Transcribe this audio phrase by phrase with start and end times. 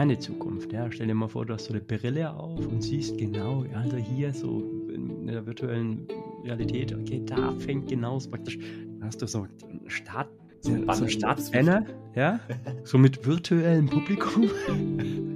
[0.00, 0.72] ferne Zukunft.
[0.72, 0.90] Ja?
[0.90, 4.32] Stell dir mal vor, du hast so eine Brille auf und siehst genau, also hier
[4.32, 4.62] so
[4.94, 6.08] in der virtuellen
[6.42, 8.58] Realität, okay, da fängt genau so praktisch,
[8.98, 11.84] da hast du so einen Start, so, so einen Startbanner,
[12.14, 12.40] ja,
[12.84, 14.48] so mit virtuellem Publikum.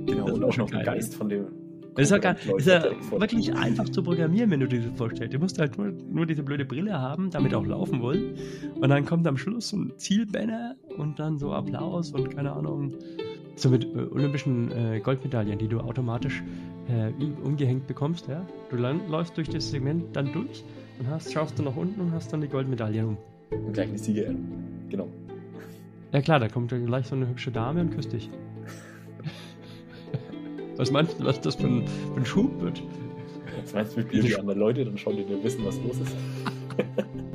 [0.06, 1.44] Genau, und auch noch ein Geist von dem
[1.96, 5.32] das ist ja, gar, ist ja wirklich einfach zu programmieren, wenn du dir das vorstellst.
[5.32, 8.34] Du musst halt nur, nur diese blöde Brille haben, damit auch laufen wollen.
[8.74, 12.94] Und dann kommt am Schluss so ein Zielbanner und dann so Applaus und keine Ahnung.
[13.56, 16.42] So mit äh, olympischen äh, Goldmedaillen, die du automatisch
[16.88, 17.12] äh,
[17.42, 18.28] umgehängt bekommst.
[18.28, 18.44] Ja?
[18.70, 20.64] Du läufst durch das Segment dann durch
[20.98, 23.16] und hast, schaust du nach unten und hast dann die Goldmedaille um.
[23.50, 24.48] Und gleich eine Siegerin.
[24.88, 25.08] Genau.
[26.12, 28.30] Ja klar, da kommt dann gleich so eine hübsche Dame und küsst dich.
[30.76, 32.82] Was meinst du, was das für ein, für ein Schub wird?
[33.62, 36.16] Was meinst du mir, die anderen Leute, dann schauen die dir wissen, was los ist.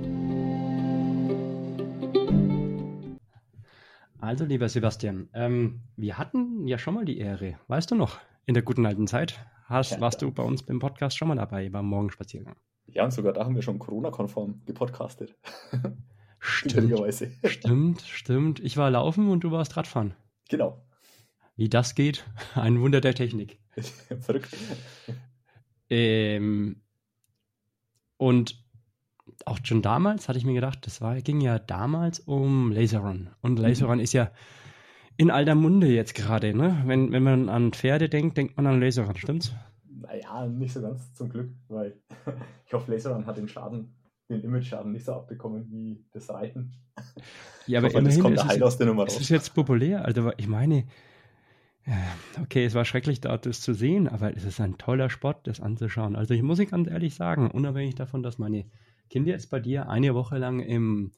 [4.29, 8.53] Also, lieber Sebastian, ähm, wir hatten ja schon mal die Ehre, weißt du noch, in
[8.53, 10.27] der guten alten Zeit, hast, ja, warst ja.
[10.27, 12.55] du bei uns beim Podcast schon mal dabei, beim Morgenspaziergang.
[12.85, 15.35] Ja, und sogar da haben wir schon Corona-konform gepodcastet.
[16.41, 16.93] Stimmt,
[17.43, 18.59] stimmt, stimmt.
[18.59, 20.13] Ich war laufen und du warst Radfahren.
[20.47, 20.79] Genau.
[21.55, 23.57] Wie das geht, ein Wunder der Technik.
[24.21, 24.55] Verrückt.
[25.89, 26.83] Ähm,
[28.17, 28.63] und
[29.49, 33.29] auch schon damals hatte ich mir gedacht, das war, ging ja damals um Laserrun.
[33.41, 34.03] Und Laserrun mhm.
[34.03, 34.31] ist ja
[35.17, 36.53] in alter Munde jetzt gerade.
[36.53, 36.81] Ne?
[36.85, 39.53] Wenn, wenn man an Pferde denkt, denkt man an Laserrun, stimmt's?
[39.89, 41.97] Naja, nicht so ganz zum Glück, weil
[42.65, 43.93] ich hoffe, Laserrun hat den Schaden,
[44.29, 46.71] den Image-Schaden nicht so abbekommen wie das Reiten.
[47.67, 49.19] Ja, aber hoffe, immerhin kommt ist, es, aus der Nummer raus.
[49.19, 50.05] ist jetzt populär.
[50.05, 50.85] Also ich meine,
[52.41, 55.59] Okay, es war schrecklich, dort das zu sehen, aber es ist ein toller Sport, das
[55.59, 56.15] anzuschauen.
[56.15, 58.65] Also ich muss ich ganz ehrlich sagen, unabhängig davon, dass meine
[59.09, 61.11] Kinder jetzt bei dir eine Woche lang im,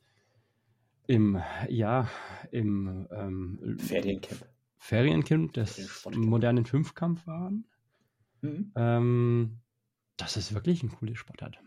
[1.07, 2.09] im ja,
[2.51, 4.45] im ähm, Feriencamp.
[4.77, 7.65] Feriencamp des modernen Fünfkampf waren.
[8.41, 8.71] Mhm.
[8.75, 9.59] Ähm,
[10.17, 11.59] das ist wirklich ein cooles Sportart.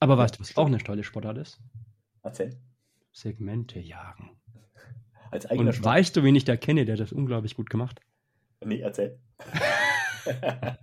[0.00, 1.60] Aber ja, weißt du, was auch eine tolle Sportart ist?
[2.22, 2.56] Erzähl.
[3.12, 4.30] Segmente jagen.
[5.30, 5.84] Als Und Sport.
[5.84, 8.00] weißt du, wen ich da kenne, der das unglaublich gut gemacht?
[8.64, 9.18] Nee, erzähl.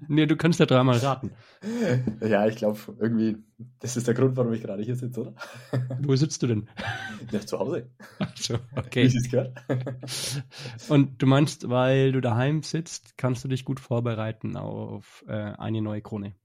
[0.07, 1.31] nee, du kannst ja dreimal raten.
[2.21, 3.37] Ja, ich glaube, irgendwie,
[3.79, 5.33] das ist der Grund, warum ich gerade hier sitze, oder?
[6.01, 6.69] Wo sitzt du denn?
[7.31, 7.89] Ja, zu Hause.
[8.19, 9.11] Ach so, okay.
[9.11, 9.55] Wie es gehört.
[10.89, 15.81] Und du meinst, weil du daheim sitzt, kannst du dich gut vorbereiten auf äh, eine
[15.81, 16.35] neue Krone?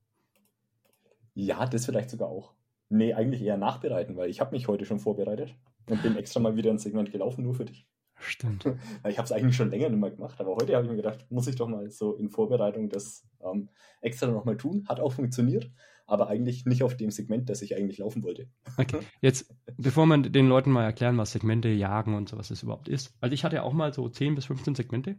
[1.34, 2.54] Ja, das vielleicht sogar auch.
[2.88, 5.54] Nee, eigentlich eher nachbereiten, weil ich habe mich heute schon vorbereitet
[5.88, 7.86] und bin extra mal wieder ein Segment gelaufen, nur für dich.
[8.20, 8.64] Stimmt.
[9.08, 11.26] Ich habe es eigentlich schon länger nicht mehr gemacht, aber heute habe ich mir gedacht,
[11.30, 13.70] muss ich doch mal so in Vorbereitung das ähm,
[14.00, 14.86] extra nochmal tun.
[14.88, 15.70] Hat auch funktioniert,
[16.06, 18.48] aber eigentlich nicht auf dem Segment, das ich eigentlich laufen wollte.
[18.76, 22.62] Okay, jetzt, bevor wir den Leuten mal erklären, was Segmente jagen und so, was das
[22.62, 23.14] überhaupt ist.
[23.20, 25.16] Also ich hatte auch mal so 10 bis 15 Segmente,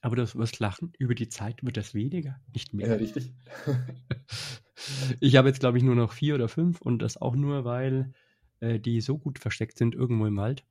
[0.00, 2.88] aber du wirst lachen, über die Zeit wird das weniger, nicht mehr.
[2.88, 3.32] Ja, richtig.
[5.20, 8.14] ich habe jetzt, glaube ich, nur noch vier oder fünf und das auch nur, weil
[8.60, 10.64] äh, die so gut versteckt sind irgendwo im Wald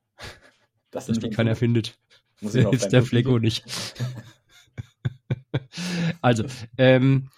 [0.91, 1.99] das dass die keiner findet.
[2.41, 3.63] Muss ich Selbst der Flecko nicht.
[6.21, 6.45] also,
[6.77, 7.29] ähm,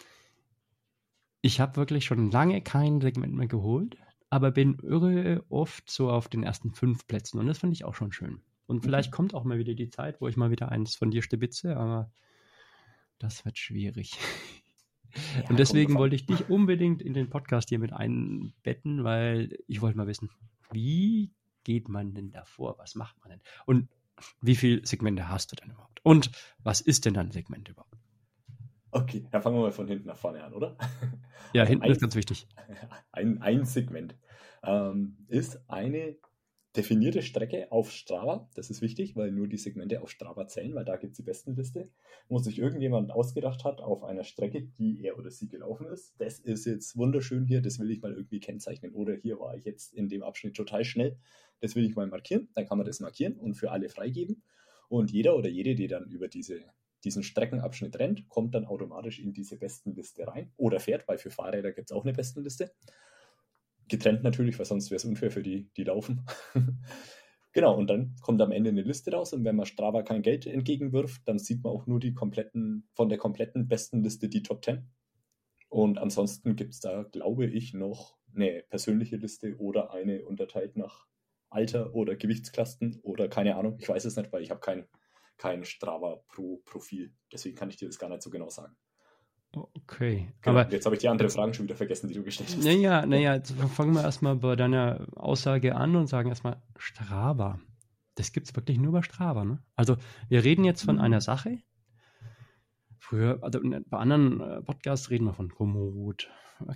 [1.42, 3.98] ich habe wirklich schon lange kein Segment mehr geholt,
[4.30, 7.96] aber bin irre oft so auf den ersten fünf Plätzen und das finde ich auch
[7.96, 8.42] schon schön.
[8.68, 8.84] Und mhm.
[8.84, 9.16] vielleicht mhm.
[9.16, 12.12] kommt auch mal wieder die Zeit, wo ich mal wieder eins von dir stibitze, aber
[13.18, 14.18] das wird schwierig.
[15.36, 19.82] Ja, und deswegen wollte ich dich unbedingt in den Podcast hier mit einbetten, weil ich
[19.82, 20.30] wollte mal wissen,
[20.72, 21.32] wie
[21.64, 22.78] geht man denn davor?
[22.78, 23.42] Was macht man denn?
[23.66, 23.90] Und
[24.42, 26.00] wie viele Segmente hast du denn überhaupt?
[26.04, 27.96] Und was ist denn ein Segment überhaupt?
[28.92, 30.78] Okay, dann fangen wir mal von hinten nach vorne an, oder?
[31.54, 32.48] Ja, hinten ein, ist ganz wichtig.
[33.12, 34.16] Ein, ein Segment
[34.64, 36.16] ähm, ist eine
[36.76, 38.50] definierte Strecke auf Strava.
[38.56, 41.24] Das ist wichtig, weil nur die Segmente auf Strava zählen, weil da gibt es die
[41.24, 41.90] besten Liste.
[42.30, 46.14] Wo sich irgendjemand ausgedacht hat auf einer Strecke, die er oder sie gelaufen ist.
[46.20, 48.94] Das ist jetzt wunderschön hier, das will ich mal irgendwie kennzeichnen.
[48.94, 51.18] Oder hier war ich jetzt in dem Abschnitt total schnell.
[51.60, 52.50] Das will ich mal markieren.
[52.54, 54.42] Dann kann man das markieren und für alle freigeben.
[54.88, 56.62] Und jeder oder jede, die dann über diese,
[57.04, 60.54] diesen Streckenabschnitt rennt, kommt dann automatisch in diese Bestenliste rein.
[60.56, 62.72] Oder fährt, weil für Fahrräder gibt es auch eine Bestenliste.
[63.88, 66.26] Getrennt natürlich, weil sonst wäre es unfair für die, die laufen.
[67.52, 70.46] genau, und dann kommt am Ende eine Liste raus und wenn man Strava kein Geld
[70.46, 74.64] entgegenwirft, dann sieht man auch nur die kompletten, von der kompletten besten Liste die Top
[74.64, 74.90] 10.
[75.70, 81.08] Und ansonsten gibt es da, glaube ich, noch eine persönliche Liste oder eine unterteilt nach
[81.50, 83.78] Alter oder Gewichtsklassen oder keine Ahnung.
[83.80, 84.88] Ich weiß es nicht, weil ich habe kein,
[85.38, 87.14] kein Strava Pro Profil.
[87.32, 88.76] Deswegen kann ich dir das gar nicht so genau sagen.
[89.54, 90.32] Okay.
[90.42, 92.64] Genau, aber jetzt habe ich die andere Fragen schon wieder vergessen, die du gestellt hast.
[92.64, 93.42] Naja, naja,
[93.74, 97.60] fangen wir erstmal bei deiner Aussage an und sagen erstmal Strava.
[98.16, 99.62] Das gibt es wirklich nur bei Strava, ne?
[99.76, 99.98] Also
[100.30, 101.02] wir reden jetzt von mhm.
[101.02, 101.60] einer Sache,
[102.98, 106.30] früher, also bei anderen äh, Podcasts reden wir von Komoot,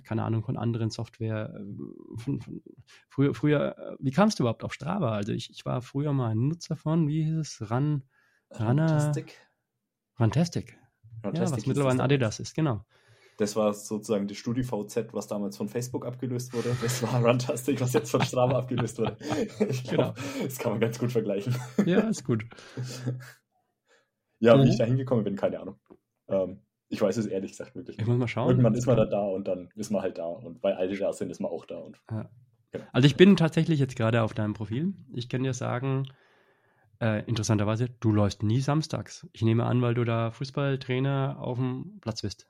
[0.04, 1.54] keine Ahnung, von anderen Software.
[1.54, 2.62] Äh, von, von,
[3.08, 5.12] früher, früher, äh, wie kamst du überhaupt auf Strava?
[5.12, 7.70] Also ich, ich war früher mal ein Nutzer von, wie hieß es?
[7.70, 8.02] Run,
[8.50, 8.82] Runner.
[8.82, 9.38] Runtastic.
[10.20, 10.78] Runtastic.
[11.34, 12.84] Ja, was mittlerweile ein Adidas ist, genau.
[13.38, 16.74] Das war sozusagen das StudiVZ, was damals von Facebook abgelöst wurde.
[16.82, 19.16] Das war Runtastic, was jetzt von Strava abgelöst wurde.
[19.68, 20.42] Ich glaub, genau.
[20.42, 21.54] Das kann man ganz gut vergleichen.
[21.86, 22.44] Ja, ist gut.
[24.38, 24.64] Ja, mhm.
[24.64, 25.78] wie ich da hingekommen bin, keine Ahnung.
[26.28, 27.98] Ähm, ich weiß es ehrlich gesagt wirklich.
[27.98, 28.50] Ich muss mal schauen.
[28.50, 30.26] Irgendwann ist man da da und dann ist man halt da.
[30.26, 31.76] Und weil alle da sind, ist man auch da.
[31.76, 32.30] Und, ja.
[32.70, 32.84] genau.
[32.92, 34.94] Also ich bin tatsächlich jetzt gerade auf deinem Profil.
[35.12, 36.06] Ich kann dir sagen,
[37.00, 39.26] äh, interessanterweise, du läufst nie samstags.
[39.32, 42.48] Ich nehme an, weil du da Fußballtrainer auf dem Platz bist.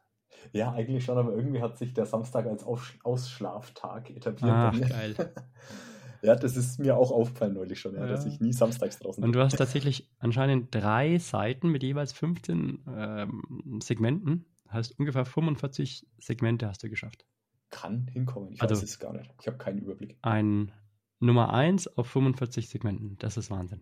[0.53, 4.55] Ja, eigentlich schon, aber irgendwie hat sich der Samstag als Ausschlaftag etabliert.
[4.55, 5.33] Ach, geil.
[6.23, 8.07] ja, das ist mir auch aufgefallen neulich schon, ja, ja.
[8.07, 9.29] dass ich nie samstags draußen bin.
[9.29, 14.45] Und du hast tatsächlich anscheinend drei Seiten mit jeweils 15 ähm, Segmenten.
[14.71, 17.25] Heißt ungefähr 45 Segmente hast du geschafft.
[17.71, 19.33] Kann hinkommen, ich also, weiß es gar nicht.
[19.41, 20.17] Ich habe keinen Überblick.
[20.23, 20.73] Ein
[21.19, 23.81] Nummer 1 auf 45 Segmenten, das ist Wahnsinn.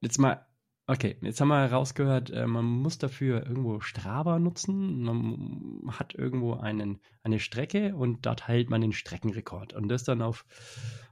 [0.00, 0.46] Jetzt mal
[0.88, 5.02] Okay, jetzt haben wir herausgehört, äh, man muss dafür irgendwo Strava nutzen.
[5.02, 9.72] Man hat irgendwo einen, eine Strecke und dort hält man den Streckenrekord.
[9.72, 10.44] Und das dann auf,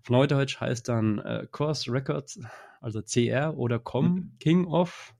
[0.01, 2.39] auf Neudeutsch heißt dann äh, Course Records,
[2.81, 4.37] also CR oder COM, mhm.
[4.39, 5.13] King of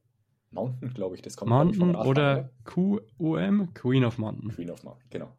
[0.53, 1.23] Mountain, glaube ich.
[1.23, 4.51] Das kommt Mountain oder QUM, Queen of Mountain.
[4.51, 5.37] Queen of Mountain, genau.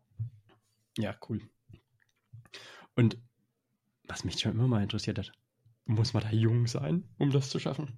[0.97, 1.39] Ja, cool.
[2.95, 3.17] Und
[4.09, 5.31] was mich schon immer mal interessiert hat,
[5.85, 7.97] muss man da jung sein, um das zu schaffen?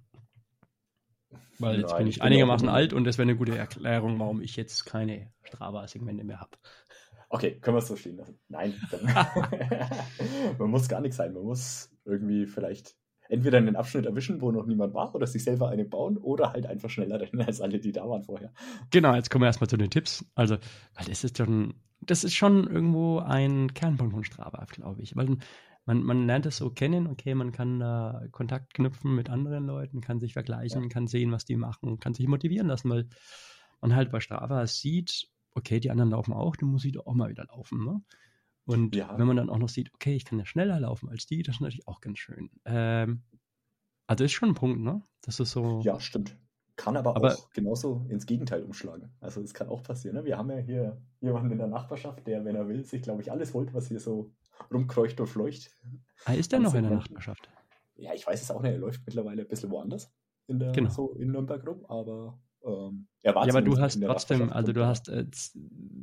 [1.60, 4.42] Weil jetzt Nein, bin ich, ich einigermaßen alt und das wäre eine gute Erklärung, warum
[4.42, 6.58] ich jetzt keine Strava-Segmente mehr habe.
[7.30, 8.40] Okay, können wir es so stehen lassen.
[8.48, 8.74] Nein,
[10.60, 11.34] man muss gar nichts sein.
[11.34, 12.96] Man muss irgendwie vielleicht
[13.28, 16.66] entweder einen Abschnitt erwischen, wo noch niemand war, oder sich selber eine bauen, oder halt
[16.66, 18.54] einfach schneller rennen als alle, die da waren vorher.
[18.92, 20.26] Genau, jetzt kommen wir erstmal zu den Tipps.
[20.36, 20.58] Also,
[20.96, 25.16] weil das ist schon, das ist schon irgendwo ein Kernpunkt von Strava, glaube ich.
[25.18, 25.38] Weil
[25.88, 30.02] man, man lernt es so kennen, okay, man kann da Kontakt knüpfen mit anderen Leuten,
[30.02, 30.90] kann sich vergleichen, ja.
[30.90, 33.08] kann sehen, was die machen, kann sich motivieren lassen, weil
[33.80, 37.14] man halt bei Strava sieht, okay, die anderen laufen auch, dann muss ich doch auch
[37.14, 37.86] mal wieder laufen.
[37.86, 38.02] Ne?
[38.66, 39.18] Und ja.
[39.18, 41.56] wenn man dann auch noch sieht, okay, ich kann ja schneller laufen als die, das
[41.56, 42.52] ist natürlich auch ganz schön.
[42.66, 43.24] Ähm,
[44.08, 45.02] also ist schon ein Punkt, ne?
[45.22, 45.82] Das ist so.
[45.84, 46.38] Ja, stimmt.
[46.76, 49.12] Kann aber, aber, auch genauso ins Gegenteil umschlagen.
[49.20, 50.16] Also es kann auch passieren.
[50.16, 50.26] Ne?
[50.26, 53.32] Wir haben ja hier jemanden in der Nachbarschaft, der, wenn er will, sich, glaube ich,
[53.32, 54.32] alles holt, was hier so
[54.72, 55.72] rumkreucht und fleucht.
[56.26, 57.50] Ah, ist der noch in der Nachbarschaft?
[57.96, 58.74] Ja, ich weiß es auch nicht.
[58.74, 60.12] Er läuft mittlerweile ein bisschen woanders
[60.48, 60.90] in der, genau.
[60.90, 64.86] so in Nürnberg rum, aber ähm, er war Ja, aber du hast trotzdem, also du
[64.86, 65.26] hast äh,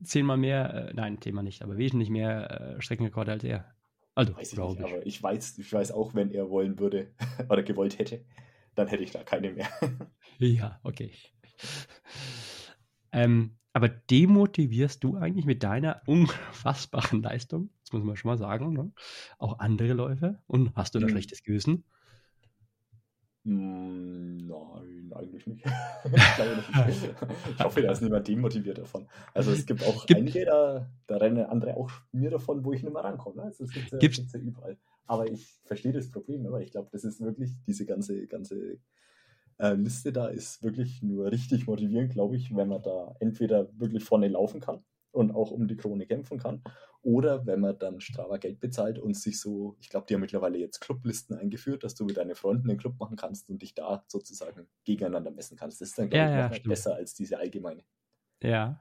[0.02, 3.74] zehnmal mehr, äh, nein, Thema nicht, aber wesentlich mehr äh, Streckenrekorde als er.
[4.14, 4.84] Also, weiß ich nicht, ich.
[4.84, 7.12] aber ich weiß, ich weiß auch, wenn er wollen würde
[7.48, 8.24] oder gewollt hätte,
[8.74, 9.68] dann hätte ich da keine mehr.
[10.38, 11.12] ja, okay.
[13.12, 18.72] ähm, aber demotivierst du eigentlich mit deiner unfassbaren Leistung, das muss man schon mal sagen,
[18.72, 18.92] ne?
[19.38, 20.40] auch andere Läufer?
[20.46, 21.10] Und hast du da mhm.
[21.10, 21.82] schlechtes Gewissen?
[23.44, 25.66] Hm, nein, eigentlich nicht.
[26.88, 27.04] ich,
[27.50, 29.08] ich hoffe, da ist niemand demotiviert davon.
[29.34, 32.84] Also es gibt auch gibt, einige, da, da rennen andere auch mir davon, wo ich
[32.84, 33.42] nicht mehr rankomme.
[33.42, 34.78] Also es gibt ja, ja überall.
[35.06, 38.78] Aber ich verstehe das Problem, aber ich glaube, das ist wirklich diese ganze, ganze
[39.58, 44.05] äh, Liste da ist wirklich nur richtig motivierend, glaube ich, wenn man da entweder wirklich
[44.05, 46.63] vorne laufen kann und auch um die Krone kämpfen kann.
[47.03, 50.58] Oder wenn man dann Strava Geld bezahlt und sich so, ich glaube, die haben mittlerweile
[50.58, 54.05] jetzt Clublisten eingeführt, dass du mit deinen Freunden einen Club machen kannst und dich da
[54.08, 55.81] sozusagen gegeneinander messen kannst.
[55.81, 57.84] Das ist dann, glaube ja, ich, ja, besser als diese allgemeine.
[58.43, 58.81] Ja.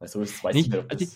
[0.00, 1.06] Also, das weiß nicht, also,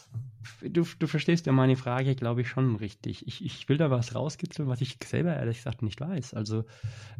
[0.62, 3.26] du, du verstehst ja meine Frage, glaube ich, schon richtig.
[3.26, 6.34] Ich, ich will da was rauskitzeln, was ich selber ehrlich gesagt nicht weiß.
[6.34, 6.64] Also,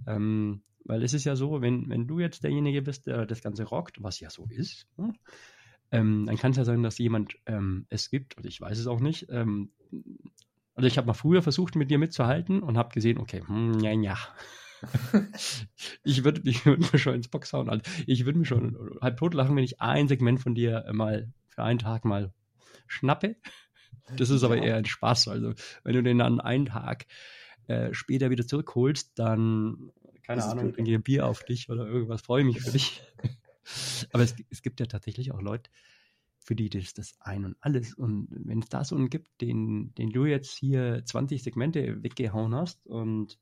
[0.06, 3.64] ähm, weil es ist ja so, wenn, wenn du jetzt derjenige bist, der das Ganze
[3.64, 5.12] rockt, was ja so ist, ne?
[5.92, 8.86] ähm, dann kann es ja sein, dass jemand ähm, es gibt, und ich weiß es
[8.86, 9.26] auch nicht.
[9.30, 9.70] Ähm,
[10.74, 13.92] also ich habe mal früher versucht, mit dir mitzuhalten und habe gesehen, okay, hm, ja,
[13.92, 14.18] ja.
[16.04, 17.70] ich würde ich würd mir schon ins Box hauen.
[17.70, 21.32] Also ich würde mir schon halb tot lachen, wenn ich ein Segment von dir mal
[21.48, 22.32] für einen Tag mal
[22.86, 23.36] schnappe.
[24.16, 25.28] Das ist aber eher ein Spaß.
[25.28, 27.06] Also wenn du den dann einen Tag
[27.66, 29.90] äh, später wieder zurückholst, dann
[30.26, 33.02] keine Ahnung, trinke ein Bier auf dich oder irgendwas, freue mich für dich.
[34.12, 35.70] Aber es, es, gibt ja tatsächlich auch Leute,
[36.38, 37.94] für die das das ein und alles.
[37.94, 42.54] Und wenn es da so einen gibt, den, den du jetzt hier 20 Segmente weggehauen
[42.54, 43.38] hast und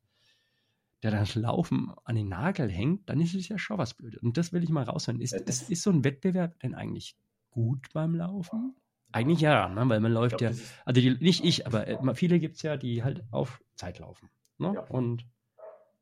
[1.03, 4.23] der das Laufen an den Nagel hängt, dann ist es ja schon was Blödes.
[4.23, 5.21] Und das will ich mal raushören.
[5.21, 7.17] Ist, ist, ist so ein Wettbewerb denn eigentlich
[7.51, 8.75] gut beim Laufen?
[9.13, 9.89] Eigentlich ja, ne?
[9.89, 12.77] weil man läuft glaub, ja, also die, nicht ich, aber äh, viele gibt es ja,
[12.77, 14.31] die halt auf Zeit laufen.
[14.59, 14.73] Ne?
[14.75, 14.81] Ja.
[14.89, 15.27] Und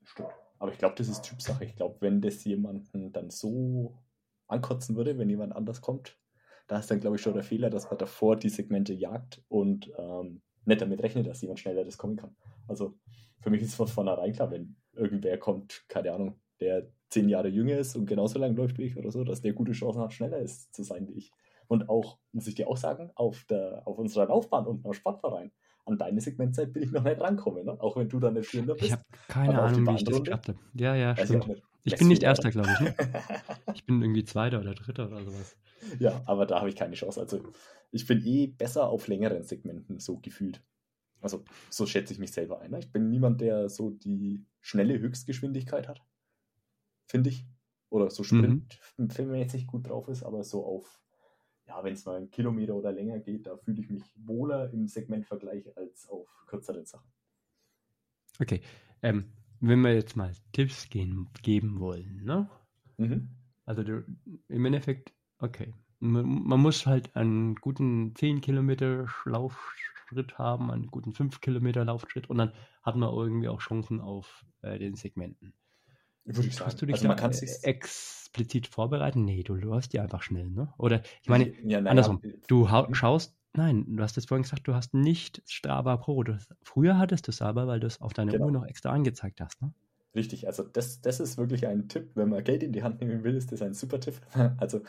[0.04, 0.28] Stimmt.
[0.62, 1.64] Aber ich glaube, das ist Typsache.
[1.64, 3.98] Ich glaube, wenn das jemanden dann so
[4.46, 6.20] ankotzen würde, wenn jemand anders kommt,
[6.68, 9.90] da ist dann, glaube ich, schon der Fehler, dass man davor die Segmente jagt und
[9.98, 12.36] ähm, nicht damit rechnet, dass jemand schneller das kommen kann.
[12.68, 12.96] Also
[13.40, 17.48] für mich ist es von vornherein klar, wenn irgendwer kommt, keine Ahnung, der zehn Jahre
[17.48, 20.12] jünger ist und genauso lang läuft wie ich oder so, dass der gute Chancen hat,
[20.12, 21.32] schneller ist zu sein wie ich.
[21.66, 25.50] Und auch, muss ich dir auch sagen, auf, der, auf unserer Laufbahn und am Sportverein,
[25.84, 27.80] an deine Segmentzeit bin ich noch nicht rankommen, ne?
[27.80, 28.86] auch wenn du da nicht führender bist.
[28.86, 30.58] Ich habe keine Ahnung, wie ich das geklappt habe.
[30.74, 31.62] Ja, ja, stimmt.
[31.84, 32.80] Ich, ich bin nicht Erster, glaube ich.
[32.80, 32.94] Ne?
[33.74, 35.56] ich bin irgendwie Zweiter oder Dritter oder sowas.
[35.98, 37.20] Ja, aber da habe ich keine Chance.
[37.20, 37.42] Also
[37.90, 40.62] ich bin eh besser auf längeren Segmenten, so gefühlt.
[41.20, 42.70] Also so schätze ich mich selber ein.
[42.70, 42.78] Ne?
[42.78, 46.00] Ich bin niemand, der so die schnelle Höchstgeschwindigkeit hat,
[47.08, 47.46] finde ich.
[47.90, 49.18] Oder so Sprint, mhm.
[49.18, 51.01] wenn man jetzt nicht gut drauf ist, aber so auf,
[51.66, 54.88] ja, wenn es mal einen Kilometer oder länger geht, da fühle ich mich wohler im
[54.88, 57.10] Segmentvergleich als auf kürzeren Sachen.
[58.40, 58.60] Okay.
[59.02, 62.50] Ähm, wenn wir jetzt mal Tipps gehen, geben wollen, ne?
[62.96, 63.28] Mhm.
[63.64, 64.04] Also du,
[64.48, 65.72] im Endeffekt, okay.
[66.00, 72.28] Man, man, muss halt einen guten 10 Kilometer Laufschritt haben, einen guten 5 Kilometer Laufschritt
[72.28, 72.52] und dann
[72.82, 75.54] hat man irgendwie auch Chancen auf äh, den Segmenten.
[76.24, 76.66] Würde ich sagen.
[76.66, 79.24] Hast du dich also man kann sich explizit vorbereiten?
[79.24, 80.72] Nee, du läufst ja einfach schnell, ne?
[80.78, 84.74] Oder ich meine, ja, naja, andersrum, du schaust, nein, du hast jetzt vorhin gesagt, du
[84.74, 86.22] hast nicht Strava Pro.
[86.22, 88.46] Du, früher hattest du es aber, weil du es auf deiner genau.
[88.46, 89.72] Uhr noch extra angezeigt hast, ne?
[90.14, 93.24] Richtig, also das, das ist wirklich ein Tipp, wenn man Geld in die Hand nehmen
[93.24, 94.20] will, ist das ein super Tipp.
[94.58, 94.82] Also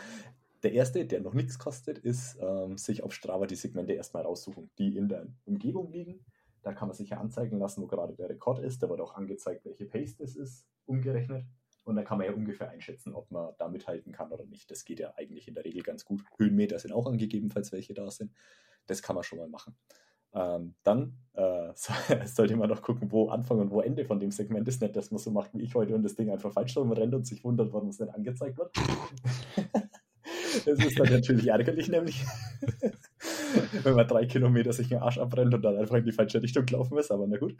[0.64, 4.70] der erste, der noch nichts kostet, ist, ähm, sich auf Strava die Segmente erstmal raussuchen,
[4.78, 6.26] die in der Umgebung liegen.
[6.64, 8.82] Da kann man sich ja anzeigen lassen, wo gerade der Rekord ist.
[8.82, 11.46] Da wird auch angezeigt, welche Pace das ist, umgerechnet.
[11.84, 14.72] Und dann kann man ja ungefähr einschätzen, ob man da mithalten kann oder nicht.
[14.72, 16.24] Das geht ja eigentlich in der Regel ganz gut.
[16.38, 18.32] Höhenmeter sind auch angegeben, falls welche da sind.
[18.88, 19.76] Das kann man schon mal machen.
[20.34, 21.74] Ähm, dann äh,
[22.26, 24.82] sollte man noch gucken, wo Anfang und wo Ende von dem Segment ist.
[24.82, 27.14] Nicht, dass man so macht wie ich heute und das Ding einfach falsch rum rennt
[27.14, 28.72] und sich wundert, warum es nicht angezeigt wird.
[30.66, 32.24] das ist dann natürlich ärgerlich, nämlich.
[33.86, 36.66] wenn man drei Kilometer sich den Arsch abbrennt und dann einfach in die falsche Richtung
[36.66, 37.56] gelaufen ist, aber na gut.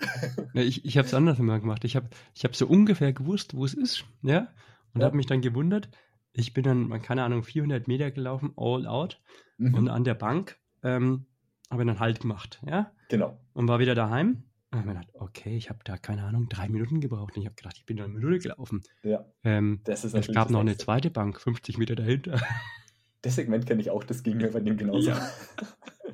[0.54, 1.84] Ja, ich ich habe es anders immer gemacht.
[1.84, 4.48] Ich habe ich hab so ungefähr gewusst, wo es ist, ja,
[4.94, 5.08] und ja.
[5.08, 5.90] habe mich dann gewundert.
[6.34, 9.22] Ich bin dann, keine Ahnung, 400 Meter gelaufen, all out,
[9.58, 9.76] mhm.
[9.76, 11.26] und an der Bank ähm,
[11.70, 12.92] habe dann Halt gemacht, ja.
[13.10, 13.38] Genau.
[13.54, 14.44] Und war wieder daheim.
[14.72, 17.36] Und habe mir gedacht, okay, ich habe da, keine Ahnung, drei Minuten gebraucht.
[17.36, 18.82] Und ich habe gedacht, ich bin da eine Minute gelaufen.
[19.04, 19.26] Ja.
[19.44, 22.42] Ähm, das ist es gab noch eine zweite Bank, 50 Meter dahinter.
[23.22, 25.12] Das Segment kenne ich auch, das ging mir bei dem genauso.
[25.12, 25.30] Ja.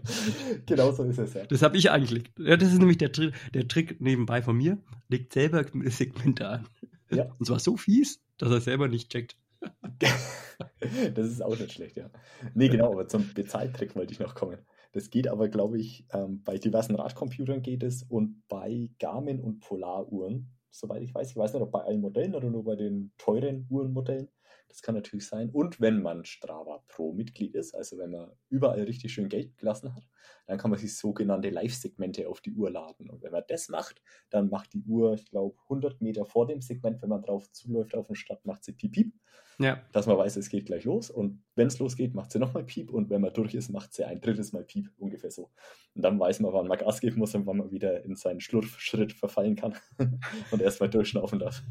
[0.66, 1.46] genauso ist es ja.
[1.46, 2.32] Das habe ich angelegt.
[2.40, 4.78] Ja, das ist nämlich der, der Trick nebenbei von mir.
[5.08, 6.68] Legt selber Segmente an.
[7.12, 7.34] Ja.
[7.38, 9.36] Und zwar so fies, dass er selber nicht checkt.
[10.00, 12.10] das ist auch nicht schlecht, ja.
[12.54, 14.60] Nee, genau, aber zum Bezahltrick wollte ich noch kommen.
[14.92, 19.60] Das geht aber, glaube ich, ähm, bei diversen Radcomputern geht es und bei Garmin und
[19.60, 21.32] Polaruhren, soweit ich weiß.
[21.32, 24.30] Ich weiß nicht, ob bei allen Modellen oder nur bei den teuren Uhrenmodellen.
[24.70, 25.50] Das kann natürlich sein.
[25.50, 30.08] Und wenn man Strava Pro-Mitglied ist, also wenn man überall richtig schön Geld gelassen hat,
[30.46, 33.10] dann kann man sich sogenannte Live-Segmente auf die Uhr laden.
[33.10, 36.62] Und wenn man das macht, dann macht die Uhr, ich glaube, 100 Meter vor dem
[36.62, 39.14] Segment, wenn man drauf zuläuft auf den Stadt, macht sie piep, piep.
[39.58, 39.82] Ja.
[39.92, 41.10] Dass man weiß, es geht gleich los.
[41.10, 42.92] Und wenn es losgeht, macht sie nochmal piep.
[42.92, 44.90] Und wenn man durch ist, macht sie ein drittes Mal piep.
[44.98, 45.50] Ungefähr so.
[45.96, 48.40] Und dann weiß man, wann man Gas geben muss und wann man wieder in seinen
[48.40, 49.76] Schlurfschritt verfallen kann
[50.52, 51.64] und erstmal durchschnaufen darf.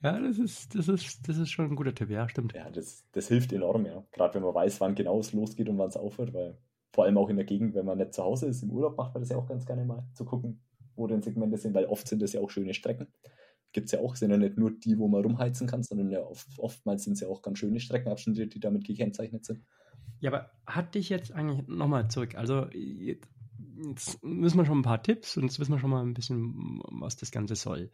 [0.00, 2.54] Ja, das ist, das ist, das ist schon ein guter Tipp, ja, stimmt.
[2.54, 4.04] Ja, das, das hilft enorm, ja.
[4.12, 6.56] Gerade wenn man weiß, wann genau es losgeht und wann es aufhört, weil
[6.92, 9.14] vor allem auch in der Gegend, wenn man nicht zu Hause ist, im Urlaub macht
[9.14, 10.62] man das ja auch ganz gerne mal, zu gucken,
[10.94, 13.08] wo denn Segmente sind, weil oft sind das ja auch schöne Strecken.
[13.72, 16.20] Gibt es ja auch, sind ja nicht nur die, wo man rumheizen kann, sondern ja
[16.20, 19.64] oft, oftmals sind es ja auch ganz schöne Streckenabschnitte, die damit gekennzeichnet sind.
[20.20, 23.28] Ja, aber hat dich jetzt eigentlich nochmal zurück, also jetzt,
[23.84, 26.80] jetzt müssen wir schon ein paar Tipps und jetzt wissen wir schon mal ein bisschen,
[26.90, 27.90] was das Ganze soll.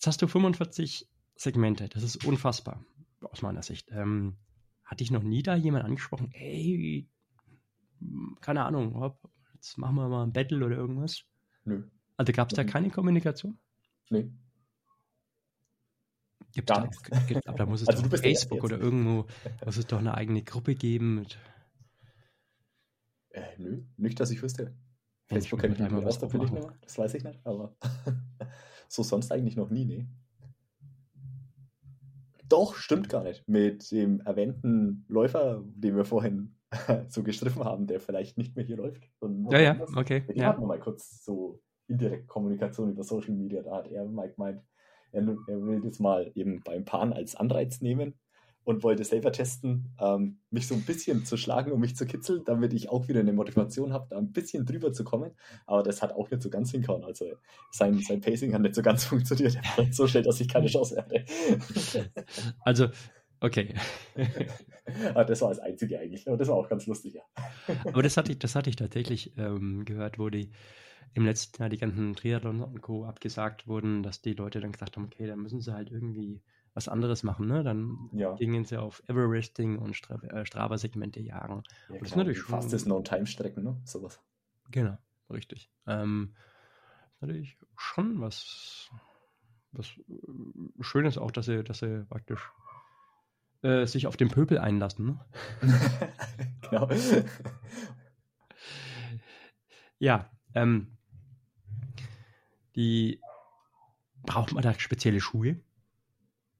[0.00, 1.90] Jetzt hast du 45 Segmente.
[1.90, 2.82] Das ist unfassbar,
[3.20, 3.90] aus meiner Sicht.
[3.92, 4.38] Ähm,
[4.82, 6.30] hat dich noch nie da jemand angesprochen?
[6.32, 7.06] Ey,
[8.40, 11.24] keine Ahnung, hopp, jetzt machen wir mal ein Battle oder irgendwas?
[11.64, 11.82] Nö.
[12.16, 13.58] Also gab es da keine Kommunikation?
[14.08, 14.32] Nee.
[16.54, 19.26] Gibt's Gar da, gibt, aber da muss es also doch Facebook oder irgendwo,
[19.62, 21.38] muss es doch eine eigene Gruppe geben mit.
[23.28, 24.74] Äh, nö, nicht, dass ich wüsste.
[25.26, 27.76] Facebook kenne ich nicht aus, da will ich nicht Das weiß ich nicht, aber
[28.90, 30.08] So sonst eigentlich noch nie, ne?
[32.48, 33.46] Doch, stimmt gar nicht.
[33.48, 36.56] Mit dem erwähnten Läufer, den wir vorhin
[37.08, 39.08] so gestriffen haben, der vielleicht nicht mehr hier läuft.
[39.50, 40.24] Ja, ja, okay.
[40.26, 40.46] Wir ja.
[40.48, 43.62] hatten mal kurz so indirekt Kommunikation über Social Media.
[43.62, 44.60] Da hat er, Mike, meint,
[45.12, 48.18] er, er will das mal eben beim Pan als Anreiz nehmen,
[48.64, 52.42] und wollte selber testen, ähm, mich so ein bisschen zu schlagen, um mich zu kitzeln,
[52.44, 55.32] damit ich auch wieder eine Motivation habe, da ein bisschen drüber zu kommen.
[55.66, 57.04] Aber das hat auch nicht so ganz hingehauen.
[57.04, 57.26] Also
[57.72, 59.56] sein, sein Pacing hat nicht so ganz funktioniert.
[59.56, 61.24] Er war so schnell, dass ich keine Chance hatte.
[62.64, 62.88] Also,
[63.40, 63.74] okay.
[65.14, 66.26] Aber das war das Einzige eigentlich.
[66.28, 67.22] Aber das war auch ganz lustig, ja.
[67.84, 70.50] Aber das hatte ich, das hatte ich tatsächlich ähm, gehört, wo die
[71.14, 73.04] im letzten Jahr die ganzen Triathlon und Co.
[73.04, 76.42] abgesagt wurden, dass die Leute dann gesagt haben, okay, dann müssen sie halt irgendwie
[76.74, 77.62] was anderes machen, ne?
[77.64, 78.34] Dann Ja.
[78.34, 81.62] gingen sie auf Everesting und Stra äh, Strava-Segmente jagen.
[81.88, 83.80] ja das ist natürlich schon- Fastest No-Time-Strecken, ne?
[83.84, 84.20] Sowas.
[84.70, 84.96] Genau,
[85.30, 85.70] richtig.
[85.86, 86.34] Ähm,
[87.14, 88.88] ist natürlich schon was,
[89.72, 92.40] was äh, Schönes auch, dass sie, dass sie praktisch
[93.62, 95.06] äh, sich auf den Pöbel einlassen.
[95.06, 95.20] Ne?
[96.70, 96.88] genau.
[99.98, 100.96] Ja, ähm,
[102.76, 103.20] die
[104.22, 105.60] braucht man da spezielle Schuhe?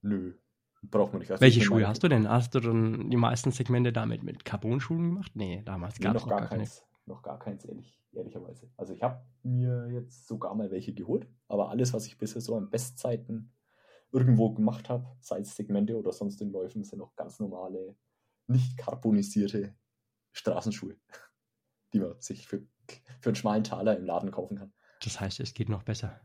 [0.03, 0.35] Nö,
[0.83, 1.31] braucht man nicht.
[1.31, 2.29] Also Welche Schuhe hast du denn?
[2.29, 5.33] Hast du dann die meisten Segmente damit mit Carbon-Schuhen gemacht?
[5.35, 6.63] Nee, damals Nee, gab noch es gar, gar keine.
[6.63, 6.85] keins.
[7.07, 8.71] Noch gar keins, ehrlich, ehrlicherweise.
[8.77, 12.55] Also ich habe mir jetzt sogar mal welche geholt, aber alles, was ich bisher so
[12.57, 13.53] an Bestzeiten
[14.13, 17.97] irgendwo gemacht habe, sei es Segmente oder sonst in Läufen, sind noch ganz normale,
[18.47, 19.75] nicht carbonisierte
[20.33, 20.97] Straßenschuhe,
[21.93, 22.63] die man sich für,
[23.21, 24.73] für einen schmalen Taler im Laden kaufen kann.
[25.03, 26.21] Das heißt, es geht noch besser.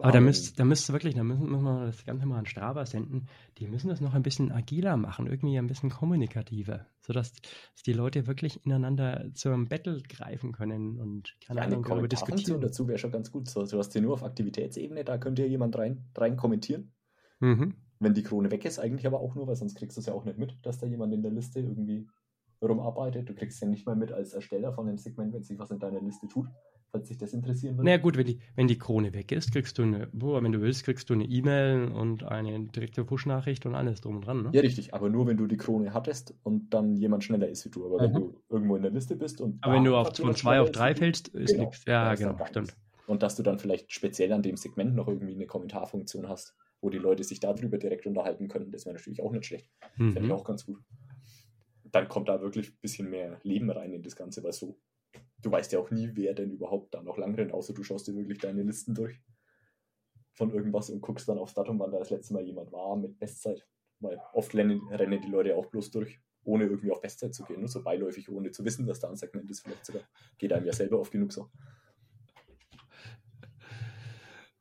[0.00, 2.46] Aber da müsst, da müsst ihr wirklich, da müssen, müssen wir das Ganze mal an
[2.46, 3.28] Strava senden.
[3.58, 7.92] Die müssen das noch ein bisschen agiler machen, irgendwie ein bisschen kommunikativer, sodass dass die
[7.92, 12.60] Leute wirklich ineinander zum Battle greifen können und keine ja, Ahnung darüber diskutieren.
[12.60, 13.48] dazu wäre schon ganz gut.
[13.48, 16.92] So, du hast hier nur auf Aktivitätsebene, da könnte ja jemand rein, rein kommentieren.
[17.38, 17.74] Mhm.
[17.98, 20.14] wenn die Krone weg ist, eigentlich aber auch nur, weil sonst kriegst du es ja
[20.14, 22.08] auch nicht mit, dass da jemand in der Liste irgendwie
[22.62, 23.28] rumarbeitet.
[23.28, 25.78] Du kriegst ja nicht mal mit als Ersteller von dem Segment, wenn sich was in
[25.78, 26.48] deiner Liste tut,
[26.96, 27.86] falls sich das interessieren würde.
[27.86, 30.60] Naja gut, wenn die, wenn die Krone weg ist, kriegst du eine, boah, wenn du
[30.60, 34.42] willst, kriegst du eine E-Mail und eine direkte Push-Nachricht und alles drum und dran.
[34.42, 34.50] Ne?
[34.52, 37.70] Ja, richtig, aber nur wenn du die Krone hattest und dann jemand schneller ist wie
[37.70, 37.86] du.
[37.86, 38.20] Aber wenn Mhm.
[38.20, 39.58] du irgendwo in der Liste bist und.
[39.62, 41.64] Aber wenn du auf, von 2 auf schneller 3 ist wie du, fällst, ist Genau,
[41.64, 41.84] nichts.
[41.86, 42.76] Ja, genau, stimmt.
[43.06, 46.90] Und dass du dann vielleicht speziell an dem Segment noch irgendwie eine Kommentarfunktion hast, wo
[46.90, 49.70] die Leute sich darüber direkt unterhalten können, das wäre natürlich auch nicht schlecht.
[50.08, 50.32] Fände ich Mhm.
[50.32, 50.80] auch ganz gut.
[51.84, 54.78] Dann kommt da wirklich ein bisschen mehr Leben rein in das Ganze, weil so,
[55.42, 58.06] du weißt ja auch nie, wer denn überhaupt da noch lang rennt, außer du schaust
[58.06, 59.20] dir wirklich deine Listen durch
[60.36, 63.18] von irgendwas und guckst dann aufs Datum, wann da das letzte Mal jemand war mit
[63.18, 63.66] Bestzeit.
[64.00, 67.60] Weil oft rennen, rennen die Leute auch bloß durch, ohne irgendwie auf Bestzeit zu gehen,
[67.60, 70.02] nur so beiläufig, ohne zu wissen, dass da ein Segment ist, vielleicht sogar.
[70.36, 71.48] Geht einem ja selber oft genug so.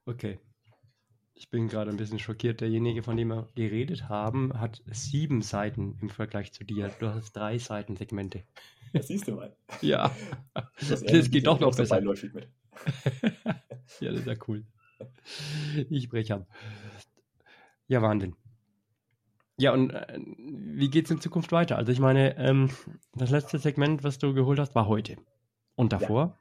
[0.06, 0.40] Okay.
[1.34, 2.62] Ich bin gerade ein bisschen schockiert.
[2.62, 6.90] Derjenige, von dem wir geredet haben, hat sieben Seiten im Vergleich zu dir.
[7.00, 8.44] Du hast drei Seiten Segmente.
[8.96, 9.56] Das siehst du mal.
[9.82, 10.12] Ja.
[10.90, 11.96] Das, Das geht doch auch noch besser.
[11.96, 12.48] beiläufig mit.
[14.00, 14.66] ja, das ist ja cool.
[15.90, 16.48] Ich breche ab.
[17.88, 18.36] Ja, Wahnsinn.
[19.58, 21.78] Ja, und äh, wie geht es in Zukunft weiter?
[21.78, 22.70] Also ich meine, ähm,
[23.14, 25.18] das letzte Segment, was du geholt hast, war heute.
[25.76, 26.38] Und davor?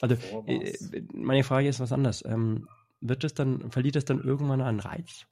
[0.00, 0.72] Also Davor äh,
[1.12, 2.24] meine Frage ist was anderes.
[2.24, 2.68] Ähm,
[3.00, 5.26] wird es dann, verliert es dann irgendwann an Reiz?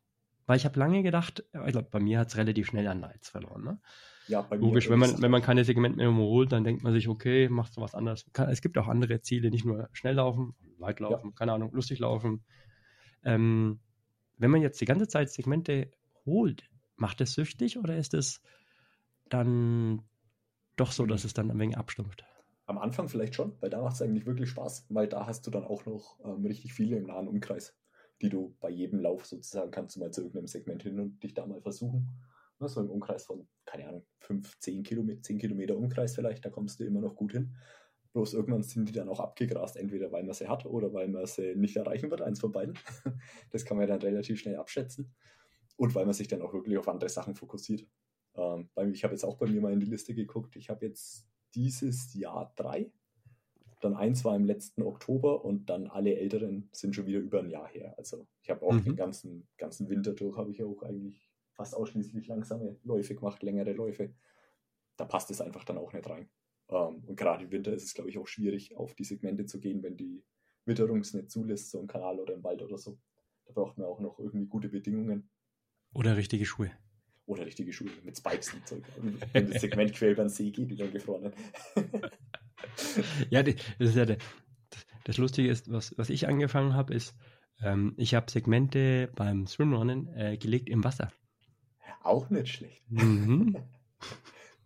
[0.46, 3.28] Weil ich habe lange gedacht, ich glaube, bei mir hat es relativ schnell an Reiz
[3.28, 3.64] verloren.
[3.64, 3.80] Ne?
[4.28, 7.48] Ja, Logisch, wenn man, wenn man keine Segmente mehr holt, dann denkt man sich, okay,
[7.48, 8.26] machst du was anderes.
[8.50, 12.44] Es gibt auch andere Ziele, nicht nur schnell laufen, weit laufen, keine Ahnung, lustig laufen.
[13.24, 13.80] Ähm,
[14.36, 15.90] wenn man jetzt die ganze Zeit Segmente
[16.26, 18.42] holt, macht es süchtig oder ist es
[19.28, 20.02] dann
[20.76, 22.24] doch so, dass es dann ein wenig abstumpft?
[22.66, 25.50] Am Anfang vielleicht schon, weil da macht es eigentlich wirklich Spaß, weil da hast du
[25.50, 27.74] dann auch noch ähm, richtig viele im nahen Umkreis,
[28.20, 31.34] die du bei jedem Lauf sozusagen kannst du mal zu irgendeinem Segment hin und dich
[31.34, 32.10] da mal versuchen.
[32.60, 36.50] Ne, so im Umkreis von, keine Ahnung, 5, 10 Kilometer, 10 Kilometer Umkreis vielleicht, da
[36.50, 37.56] kommst du immer noch gut hin.
[38.14, 41.26] Bloß irgendwann sind die dann auch abgegrast, entweder weil man sie hat oder weil man
[41.26, 42.74] sie nicht erreichen wird, eins von beiden.
[43.52, 45.14] Das kann man dann relativ schnell abschätzen.
[45.76, 47.86] Und weil man sich dann auch wirklich auf andere Sachen fokussiert.
[48.34, 50.56] Ähm, ich habe jetzt auch bei mir mal in die Liste geguckt.
[50.56, 52.90] Ich habe jetzt dieses Jahr drei.
[53.80, 57.50] Dann eins war im letzten Oktober und dann alle älteren sind schon wieder über ein
[57.50, 57.94] Jahr her.
[57.96, 58.84] Also ich habe auch Mhm.
[58.84, 61.27] den ganzen, ganzen Winter durch, habe ich auch eigentlich
[61.58, 64.14] fast ausschließlich langsame Läufe gemacht, längere Läufe.
[64.96, 66.30] Da passt es einfach dann auch nicht rein.
[66.70, 69.58] Ähm, und gerade im Winter ist es, glaube ich, auch schwierig, auf die Segmente zu
[69.58, 70.22] gehen, wenn die
[70.64, 72.98] Witterung es nicht zulässt, so im Kanal oder im Wald oder so.
[73.46, 75.28] Da braucht man auch noch irgendwie gute Bedingungen
[75.92, 76.70] Oder richtige Schuhe?
[77.26, 78.84] oder richtige Schuhe mit Spikes und Zeug.
[79.02, 81.32] Und Wenn das Segment quer über den See geht, über den gefrorenen.
[83.30, 84.18] Ja, das ist ja der,
[85.04, 87.14] das Lustige ist, was, was ich angefangen habe, ist,
[87.62, 91.12] ähm, ich habe Segmente beim Swimrunnen äh, gelegt im Wasser.
[92.02, 92.82] Auch nicht schlecht.
[92.90, 93.56] Mhm.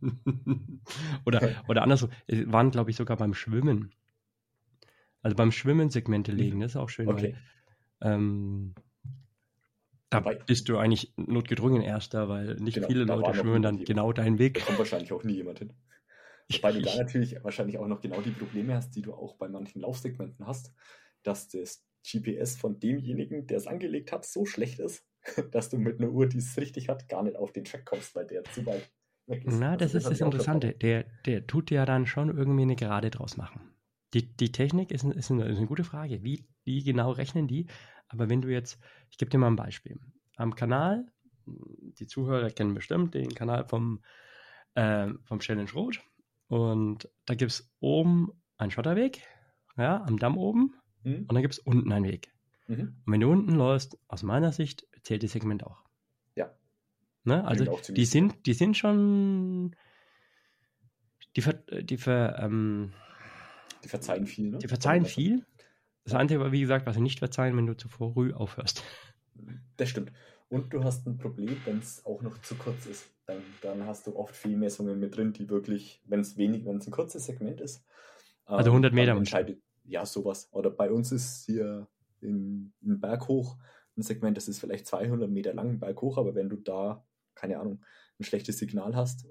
[1.25, 3.92] oder, oder andersrum, waren, glaube ich, sogar beim Schwimmen.
[5.23, 7.09] Also beim Schwimmen Segmente legen, das ist auch schön.
[7.09, 7.37] Okay.
[8.01, 8.75] Weil, ähm,
[10.11, 14.38] Da bist du eigentlich notgedrungen Erster, weil nicht genau, viele Leute schwören dann genau deinen
[14.38, 14.55] Weg.
[14.55, 15.73] Da kommt wahrscheinlich auch nie jemand hin.
[16.51, 19.49] Wobei du da natürlich wahrscheinlich auch noch genau die Probleme hast, die du auch bei
[19.49, 20.73] manchen Laufsegmenten hast,
[21.23, 25.07] dass das GPS von demjenigen, der es angelegt hat, so schlecht ist,
[25.52, 28.14] dass du mit einer Uhr, die es richtig hat, gar nicht auf den Track kommst,
[28.14, 28.90] weil der zu weit
[29.26, 29.58] weg ist.
[29.58, 30.74] Na, das, das ist das Interessante.
[30.74, 33.61] Der, der tut ja dann schon irgendwie eine Gerade draus machen.
[34.14, 36.22] Die, die Technik ist, ist, eine, ist eine gute Frage.
[36.22, 37.66] Wie, wie genau rechnen die?
[38.08, 38.78] Aber wenn du jetzt,
[39.11, 39.98] ich gebe dir mal ein Beispiel.
[40.37, 41.06] Am Kanal,
[41.46, 44.02] die Zuhörer kennen bestimmt den Kanal vom,
[44.74, 46.02] äh, vom Challenge Rot.
[46.48, 49.22] Und da gibt es oben einen Schotterweg,
[49.78, 50.74] ja, am Damm oben.
[51.04, 51.26] Mhm.
[51.28, 52.30] Und dann gibt es unten einen Weg.
[52.66, 52.96] Mhm.
[53.04, 55.83] Und wenn du unten läufst, aus meiner Sicht, zählt das Segment auch.
[56.35, 56.53] Ja.
[57.25, 57.45] Ne?
[57.45, 59.77] Also die sind, die sind schon.
[61.37, 62.93] Die, ver, die, ver, ähm,
[63.85, 64.59] die verzeihen viel, ne?
[64.59, 65.47] Die verzeihen viel.
[66.05, 68.83] Das Einzige, wie gesagt, was sie nicht verzeihen, wenn du zu früh aufhörst.
[69.79, 70.12] Das stimmt.
[70.51, 73.07] Und du hast ein Problem, wenn es auch noch zu kurz ist.
[73.25, 76.87] Dann, dann hast du oft Fehlmessungen mit drin, die wirklich, wenn es wenig, wenn es
[76.87, 77.83] ein kurzes Segment ist.
[78.45, 79.12] Also 100 ähm, Meter.
[79.12, 80.49] Entscheidet, ja, sowas.
[80.53, 81.88] Oder bei uns ist hier
[82.21, 83.57] in, in Berg hoch
[83.96, 87.59] ein Segment, das ist vielleicht 200 Meter lang, Berg hoch, aber wenn du da, keine
[87.59, 87.85] Ahnung,
[88.18, 89.26] ein schlechtes Signal hast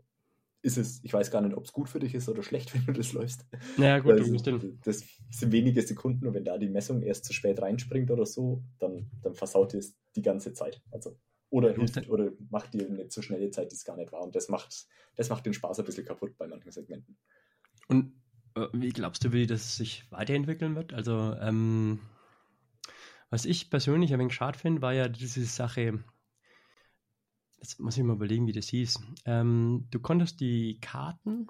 [0.63, 2.85] ist es, ich weiß gar nicht, ob es gut für dich ist oder schlecht, wenn
[2.85, 3.45] du das läufst.
[3.77, 4.79] Naja, gut, du musst den...
[4.83, 8.63] Das sind wenige Sekunden und wenn da die Messung erst zu spät reinspringt oder so,
[8.79, 10.81] dann, dann versaut es die ganze Zeit.
[10.91, 11.17] Also,
[11.49, 14.21] oder hilft oder macht dir eine zu schnelle Zeit, die es gar nicht war.
[14.21, 17.17] Und das macht, das macht den Spaß ein bisschen kaputt bei manchen Segmenten.
[17.87, 18.13] Und
[18.55, 20.93] äh, wie glaubst du, wie das sich weiterentwickeln wird?
[20.93, 21.99] Also, ähm,
[23.31, 26.03] was ich persönlich ein wenig schade finde, war ja diese Sache,
[27.57, 28.99] jetzt muss ich mal überlegen, wie das hieß.
[29.25, 31.47] Ähm, du konntest die Karten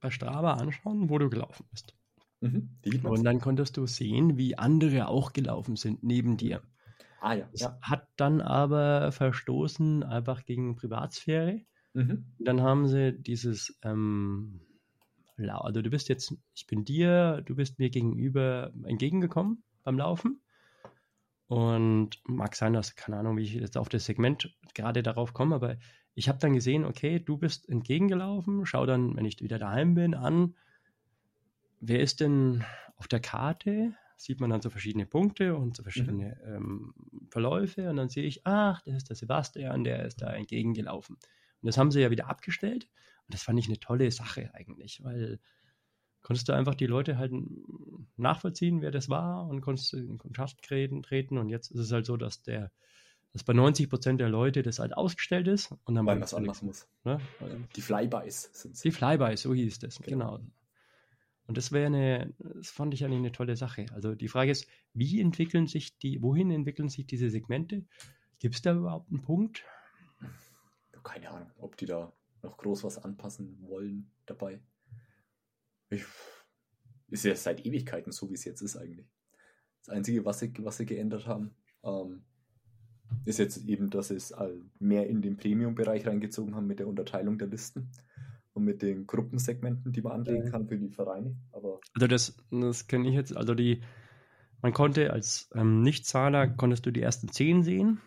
[0.00, 1.94] bei Strava anschauen, wo du gelaufen bist.
[2.40, 6.60] Mhm, und dann konntest du sehen, wie andere auch gelaufen sind neben dir.
[7.20, 7.48] Ah ja.
[7.54, 7.78] Ja.
[7.80, 11.64] hat dann aber verstoßen einfach gegen Privatsphäre.
[11.94, 12.34] Mhm.
[12.40, 14.60] Dann haben sie dieses, ähm,
[15.36, 20.42] also du bist jetzt, ich bin dir, du bist mir gegenüber entgegengekommen beim Laufen.
[21.48, 25.54] Und mag sein, dass, keine Ahnung, wie ich jetzt auf das Segment gerade darauf komme,
[25.54, 25.76] aber
[26.14, 30.14] ich habe dann gesehen, okay, du bist entgegengelaufen, schau dann, wenn ich wieder daheim bin,
[30.14, 30.54] an,
[31.80, 32.64] wer ist denn
[32.96, 33.94] auf der Karte?
[34.16, 36.54] Sieht man dann so verschiedene Punkte und so verschiedene mhm.
[36.54, 36.94] ähm,
[37.30, 41.16] Verläufe und dann sehe ich, ach, das ist der Sebastian, der ist da entgegengelaufen.
[41.16, 42.88] Und das haben sie ja wieder abgestellt
[43.26, 45.40] und das fand ich eine tolle Sache eigentlich, weil
[46.22, 47.32] konntest du einfach die Leute halt
[48.16, 51.38] nachvollziehen, wer das war und konntest in Kontakt treten.
[51.38, 52.70] Und jetzt ist es halt so, dass der,
[53.32, 56.34] dass bei 90 Prozent der Leute das halt ausgestellt ist und dann weil man es
[56.34, 56.86] anmachen muss.
[57.04, 57.20] Ne?
[57.76, 60.36] Die Flybys sind Die Flybys, so hieß das, genau.
[60.36, 60.46] genau.
[61.46, 63.86] Und das wäre eine, das fand ich eigentlich eine tolle Sache.
[63.92, 67.84] Also die Frage ist, wie entwickeln sich die, wohin entwickeln sich diese Segmente?
[68.38, 69.64] Gibt es da überhaupt einen Punkt?
[71.02, 74.60] Keine Ahnung, ob die da noch groß was anpassen wollen dabei.
[75.92, 76.04] Ich,
[77.08, 79.06] ist ja seit Ewigkeiten so, wie es jetzt ist eigentlich.
[79.84, 82.24] Das Einzige, was sie, was sie geändert haben, ähm,
[83.24, 84.34] ist jetzt eben, dass sie es
[84.78, 87.90] mehr in den Premium-Bereich reingezogen haben mit der Unterteilung der Listen
[88.54, 91.36] und mit den Gruppensegmenten, die man anlegen kann für die Vereine.
[91.52, 93.82] Aber also das, das kenne ich jetzt, also die,
[94.60, 98.00] man konnte als ähm, Nichtzahler, konntest du die ersten zehn sehen,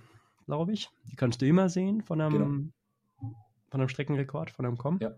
[0.46, 0.90] glaube ich.
[1.12, 2.74] Die kannst du immer sehen von einem,
[3.20, 3.36] genau.
[3.70, 5.00] von einem Streckenrekord, von einem Com.
[5.02, 5.16] Ja.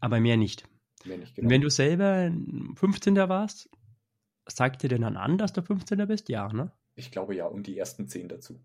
[0.00, 0.68] Aber mehr nicht.
[1.04, 1.50] Wenn, genau.
[1.50, 2.30] Wenn du selber
[2.76, 3.16] 15.
[3.16, 3.68] warst,
[4.46, 6.06] sagt dir denn dann an, dass du 15.
[6.06, 6.28] bist?
[6.28, 6.72] Ja, ne?
[6.94, 8.60] Ich glaube ja, und die ersten 10 dazu.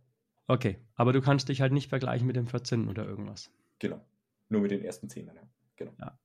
[0.48, 2.88] Okay, aber du kannst dich halt nicht vergleichen mit dem 14.
[2.88, 3.52] oder irgendwas.
[3.80, 4.02] Genau,
[4.50, 5.34] nur mit den ersten 10, ja.
[5.76, 5.94] Genau.
[6.00, 6.20] Ja,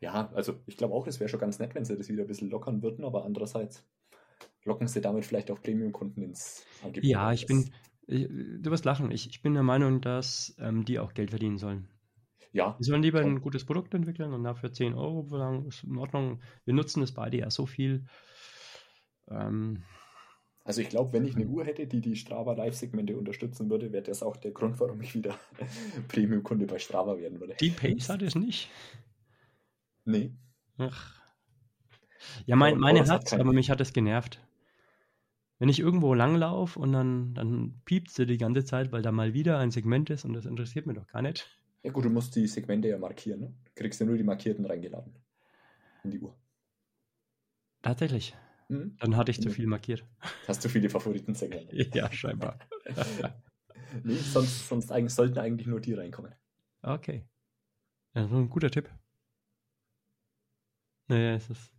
[0.00, 2.28] ja also ich glaube auch, es wäre schon ganz nett, wenn sie das wieder ein
[2.28, 3.84] bisschen lockern würden, aber andererseits
[4.64, 7.04] locken sie damit vielleicht auch Premium-Kunden ins Angebot.
[7.04, 7.70] Ja, ich bin,
[8.06, 11.58] ich, du wirst lachen, ich, ich bin der Meinung, dass ähm, die auch Geld verdienen
[11.58, 11.88] sollen.
[12.54, 12.76] Ja.
[12.78, 16.40] Wir sollen lieber ein gutes Produkt entwickeln und dafür 10 Euro verlangen, ist in Ordnung.
[16.64, 18.06] Wir nutzen es beide ja so viel.
[19.28, 19.82] Ähm,
[20.62, 24.04] also ich glaube, wenn ich eine Uhr hätte, die die Strava Live-Segmente unterstützen würde, wäre
[24.04, 25.36] das auch der Grund, warum ich wieder
[26.08, 27.56] Premium-Kunde bei Strava werden würde.
[27.58, 28.70] Die Pace hat es nicht?
[30.04, 30.32] Nee.
[30.78, 31.20] Ach.
[32.46, 34.40] Ja, mein, meine hat aber mich hat es genervt.
[35.58, 39.34] Wenn ich irgendwo langlaufe und dann, dann piept sie die ganze Zeit, weil da mal
[39.34, 41.58] wieder ein Segment ist und das interessiert mich doch gar nicht.
[41.84, 43.40] Ja gut, du musst die Segmente ja markieren.
[43.40, 43.54] Ne?
[43.66, 45.14] Du kriegst ja nur die markierten reingeladen
[46.02, 46.34] in die Uhr.
[47.82, 48.34] Tatsächlich.
[48.68, 48.96] Mhm.
[48.98, 50.02] Dann hatte ich zu viel markiert.
[50.48, 51.76] Hast du viele Favoriten-Segmente?
[51.94, 52.58] ja, scheinbar.
[54.02, 56.34] nee, sonst, sonst eigentlich, sollten eigentlich nur die reinkommen.
[56.80, 57.26] Okay.
[58.14, 58.90] Ja, so ein guter Tipp.
[61.08, 61.70] Naja, es ist.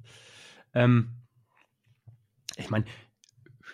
[0.75, 1.09] Ähm,
[2.57, 2.85] ich meine,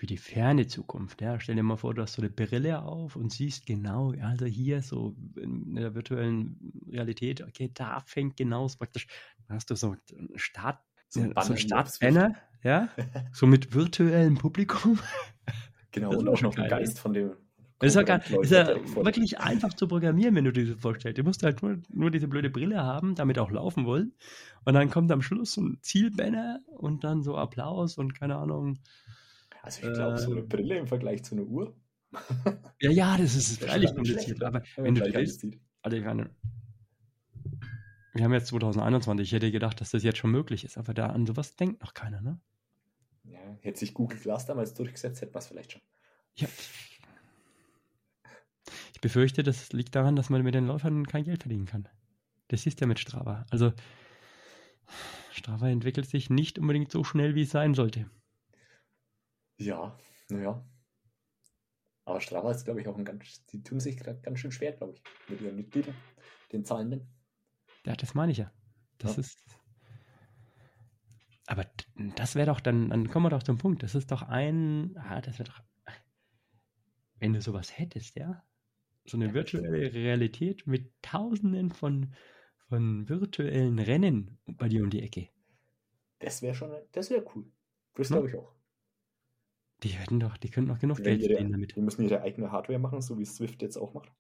[0.02, 1.22] für die ferne Zukunft.
[1.22, 1.40] Ja.
[1.40, 4.82] Stell dir mal vor, du hast so eine Brille auf und siehst genau, also hier
[4.82, 9.06] so in der virtuellen Realität, okay, da fängt genau so praktisch,
[9.48, 12.34] da hast du so einen Start, so ein, so Startbanner,
[12.64, 12.90] ja,
[13.32, 14.98] so mit virtuellem Publikum.
[15.92, 17.34] Genau, und auch noch ein Geist von dem
[17.78, 21.18] das ist ja, gar, ist ja wirklich einfach zu programmieren, wenn du dir das vorstellst.
[21.18, 24.14] Du musst halt nur, nur diese blöde Brille haben, damit auch laufen wollen.
[24.66, 28.78] Und dann kommt am Schluss so ein Zielbanner und dann so Applaus und keine Ahnung.
[29.62, 31.76] Also ich glaube, äh, so eine Brille im Vergleich zu einer Uhr.
[32.82, 34.44] ja, ja, das ist freilich kompliziert.
[34.44, 35.46] Aber wenn du willst,
[35.82, 36.30] also ich meine,
[38.14, 41.08] wir haben jetzt 2021, ich hätte gedacht, dass das jetzt schon möglich ist, aber da
[41.08, 42.40] an sowas denkt noch keiner, ne?
[43.24, 45.82] Ja, hätte sich Google Glass damals durchgesetzt, hätte man es vielleicht schon.
[46.36, 46.48] Ja,
[48.94, 51.88] ich befürchte, das liegt daran, dass man mit den Läufern kein Geld verdienen kann.
[52.50, 53.46] Das ist ja mit Strava.
[53.50, 53.74] Also
[55.32, 58.10] Strava entwickelt sich nicht unbedingt so schnell, wie es sein sollte.
[59.58, 59.98] Ja,
[60.30, 60.66] naja.
[62.06, 64.74] Aber Strava ist, glaube ich, auch ein ganz, die tun sich gerade ganz schön schwer,
[64.74, 65.96] glaube ich, mit ihren Mitgliedern,
[66.52, 67.08] den Zahlenden.
[67.86, 68.52] Ja, das meine ich ja.
[68.98, 69.22] Das ja.
[69.22, 69.40] ist.
[71.48, 71.66] Aber
[72.16, 73.84] das wäre doch dann, dann kommen wir doch zum Punkt.
[73.84, 75.62] Das ist doch ein, ah, das wäre doch,
[77.20, 78.44] wenn du sowas hättest, ja,
[79.06, 82.14] so eine virtuelle Realität mit tausenden von,
[82.70, 85.30] von virtuellen Rennen bei dir um die Ecke.
[86.20, 87.46] Das wäre schon, das wäre cool.
[87.96, 88.16] Das hm?
[88.16, 88.54] glaube ich auch.
[89.84, 91.76] Die hätten doch, die könnten doch genug die Geld verdienen damit.
[91.76, 94.12] Die müssen ihre eigene Hardware machen, so wie Swift jetzt auch macht.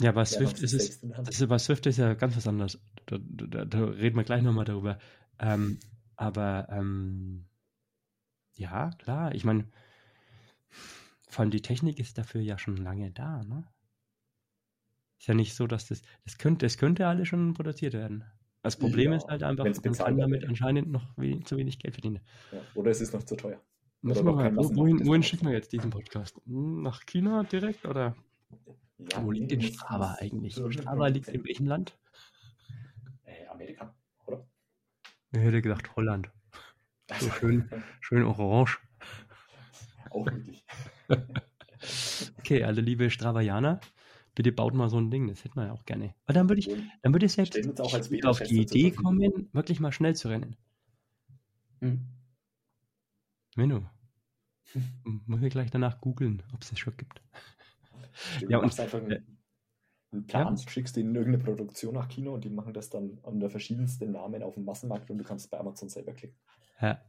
[0.00, 2.80] Ja, bei Swift ist es, das ist, bei Swift ist ja ganz was anderes.
[3.06, 4.98] Da, da, da reden wir gleich nochmal darüber.
[5.38, 5.78] Ähm,
[6.16, 7.46] aber ähm,
[8.54, 9.66] ja, klar, ich meine,
[11.28, 13.66] vor allem die Technik ist dafür ja schon lange da, ne?
[15.18, 18.24] Ist ja nicht so, dass das, das könnte, das könnte alles schon produziert werden.
[18.62, 21.94] Das Problem ja, ist halt einfach, man kann damit anscheinend noch wenig, zu wenig Geld
[21.94, 22.20] verdienen.
[22.52, 23.60] Ja, oder es ist noch zu teuer.
[24.02, 26.40] Müssen wir mal, wohin, wohin schicken wir jetzt diesen Podcast?
[26.46, 28.16] Nach China direkt oder?
[28.98, 30.54] Ja, Wo liegt denn Strava eigentlich?
[30.54, 31.98] Strava liegt in welchem Land?
[33.24, 33.94] Äh, Amerika,
[34.26, 34.46] oder?
[35.32, 36.30] Ich hätte gesagt Holland.
[37.18, 37.68] So schön,
[38.00, 38.78] schön orange.
[40.10, 40.64] Auch wirklich.
[42.38, 43.80] okay, also liebe Stravaianer,
[44.34, 46.14] bitte baut mal so ein Ding, das hätten wir ja auch gerne.
[46.24, 46.70] Aber dann würde ich,
[47.02, 50.56] dann würde ich selbst auf die Idee kommen, wirklich mal schnell zu rennen.
[51.80, 52.06] Hm.
[53.56, 53.84] Menno.
[55.26, 57.20] Muss ich gleich danach googeln, ob es das schon gibt.
[58.12, 59.22] Stimmt, ja, und einfach einen, äh,
[60.12, 60.68] einen Plan, ja.
[60.68, 64.54] schickst in irgendeine Produktion nach Kino und die machen das dann unter verschiedensten Namen auf
[64.54, 66.38] dem Massenmarkt und du kannst bei Amazon selber klicken.
[66.80, 67.00] Ja.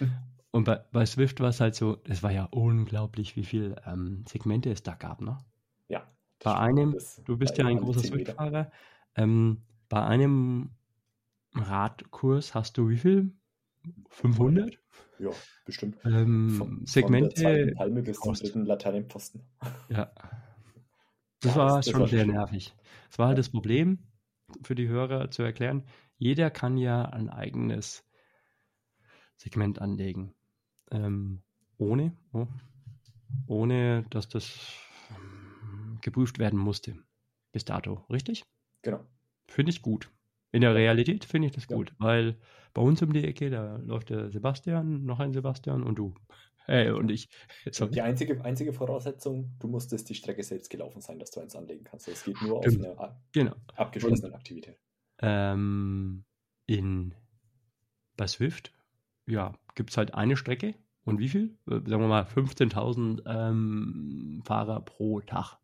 [0.52, 4.24] Und bei, bei Swift war es halt so, es war ja unglaublich, wie viele ähm,
[4.28, 5.38] Segmente es da gab, ne?
[6.42, 8.70] Bei einem, du bist ja ein großer Swift-Fahrer,
[9.16, 10.70] ähm, bei einem
[11.54, 13.32] Radkurs hast du wie viel?
[14.10, 14.78] 500?
[15.18, 15.30] Ja,
[15.64, 15.98] bestimmt.
[16.04, 17.42] Ähm, von, Segmente.
[17.42, 19.42] Von der Palme bis zum dritten Laternenposten.
[19.88, 20.12] Ja.
[21.42, 22.74] Das ja, war das, schon war sehr nervig.
[23.08, 24.00] Das war halt das Problem,
[24.62, 25.86] für die Hörer zu erklären.
[26.18, 28.04] Jeder kann ja ein eigenes
[29.36, 30.34] Segment anlegen
[30.90, 31.42] ähm,
[31.78, 32.46] ohne, oh,
[33.46, 34.76] ohne dass das
[36.02, 36.96] geprüft werden musste
[37.52, 38.44] bis dato, richtig?
[38.82, 39.04] Genau.
[39.46, 40.10] Finde ich gut.
[40.52, 41.76] In der Realität finde ich das ja.
[41.76, 42.36] gut, weil
[42.74, 46.14] bei uns um die Ecke, da läuft der Sebastian, noch ein Sebastian und du.
[46.66, 47.28] Hey, und ich.
[47.72, 47.90] Sorry.
[47.90, 51.82] Die einzige, einzige Voraussetzung, du musstest die Strecke selbst gelaufen sein, dass du eins anlegen
[51.82, 52.06] kannst.
[52.06, 52.86] Es geht nur Stimmt.
[52.86, 53.56] auf eine genau.
[53.74, 54.78] abgeschlossene Aktivität.
[55.20, 56.24] Ähm,
[56.66, 57.14] in,
[58.16, 58.72] bei Swift
[59.30, 61.56] ja, gibt es halt eine Strecke und wie viel?
[61.66, 65.58] Äh, sagen wir mal 15.000 ähm, Fahrer pro Tag.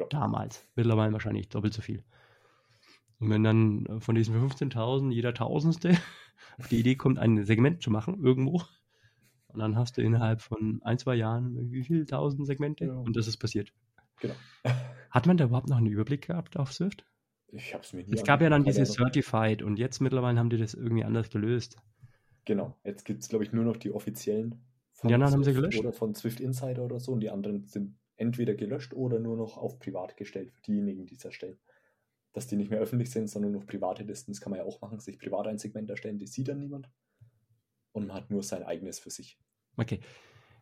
[0.00, 0.06] Ja.
[0.06, 0.66] Damals.
[0.74, 2.04] Mittlerweile wahrscheinlich doppelt so viel.
[3.18, 5.90] Und wenn dann äh, von diesen 15.000 jeder Tausendste
[6.58, 8.62] auf die Idee kommt, ein Segment zu machen, irgendwo,
[9.52, 12.92] und dann hast du innerhalb von ein, zwei Jahren wie viele tausend Segmente ja.
[12.92, 13.72] und das ist passiert.
[14.20, 14.34] Genau.
[15.10, 17.04] Hat man da überhaupt noch einen Überblick gehabt auf Swift?
[17.48, 20.50] Ich habe es mir nie Es gab ja dann diese Certified und jetzt mittlerweile haben
[20.50, 21.76] die das irgendwie anders gelöst.
[22.44, 25.54] Genau, jetzt gibt es, glaube ich, nur noch die offiziellen von ja, dann haben sie
[25.54, 25.80] gelöscht.
[25.80, 29.56] oder von Swift Insider oder so und die anderen sind entweder gelöscht oder nur noch
[29.56, 31.58] auf privat gestellt für diejenigen, die es erstellen.
[32.32, 34.66] Dass die nicht mehr öffentlich sind, sondern nur noch private Listen, das kann man ja
[34.66, 36.88] auch machen, sich privat ein Segment erstellen, die sieht dann niemand.
[37.92, 39.38] Und man hat nur sein eigenes für sich.
[39.76, 40.00] Okay.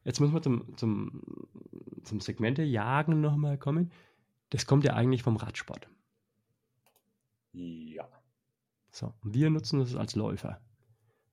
[0.04, 1.22] Jetzt müssen wir zum, zum,
[2.04, 3.90] zum Segmente-Jagen nochmal kommen.
[4.50, 5.88] Das kommt ja eigentlich vom Radsport.
[7.52, 8.08] Ja.
[8.90, 10.60] So, wir nutzen das als Läufer.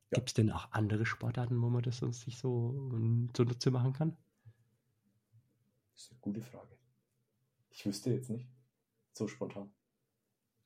[0.09, 0.15] Ja.
[0.15, 2.89] Gibt es denn auch andere Sportarten, wo man das sonst sich so
[3.33, 4.17] zunutze machen kann?
[5.95, 6.77] Das ist eine gute Frage.
[7.69, 8.47] Ich wüsste jetzt nicht.
[9.13, 9.71] So spontan.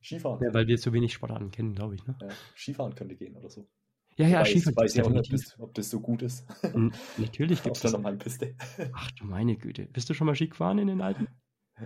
[0.02, 0.42] Skifahren.
[0.44, 2.06] Ja, weil wir zu wenig Sportarten kennen, glaube ich.
[2.08, 2.18] Ne?
[2.22, 3.68] Ja, Skifahren könnte gehen oder so.
[4.16, 6.46] Ja, ja, Wobei, Skifahren ich weiß ja auch nicht, ob das so gut ist.
[6.64, 7.92] N- Natürlich Auf gibt es das.
[7.94, 8.56] normalen Piste.
[8.94, 9.86] Ach du meine Güte.
[9.86, 11.28] Bist du schon mal Ski gefahren in den Alpen?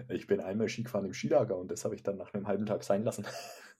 [0.09, 2.65] Ich bin einmal Ski gefahren im Skilager und das habe ich dann nach einem halben
[2.65, 3.25] Tag sein lassen.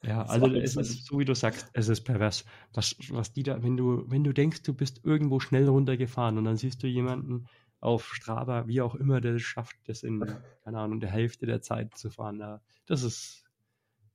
[0.03, 2.45] Ja, Das also es ist so, wie du sagst, es ist pervers.
[2.73, 6.43] Was, was die da, wenn du, wenn du denkst, du bist irgendwo schnell runtergefahren und
[6.43, 7.47] dann siehst du jemanden
[7.83, 10.19] auf Strava, wie auch immer, der schafft, das in,
[10.63, 12.59] keine Ahnung, der Hälfte der Zeit zu fahren.
[12.85, 13.43] Das ist,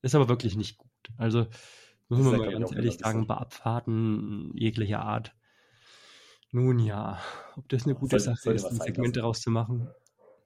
[0.02, 0.90] ist aber wirklich nicht gut.
[1.16, 1.46] Also,
[2.08, 5.34] muss man mal ganz ehrlich sagen, bei Abfahrten jeglicher Art.
[6.50, 7.20] Nun ja,
[7.56, 9.90] ob das eine gute Sache sollte ist, ein Segment daraus zu machen.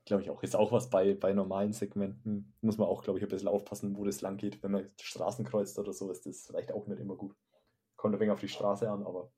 [0.05, 0.43] Glaube ich auch.
[0.43, 2.53] Ist auch was bei, bei normalen Segmenten.
[2.61, 4.61] Muss man auch, glaube ich, ein bisschen aufpassen, wo das lang geht.
[4.65, 7.37] Wenn man Straßen kreuzt oder so, ist das vielleicht auch nicht immer gut.
[7.95, 9.31] Kommt ein wenig auf die Straße an, aber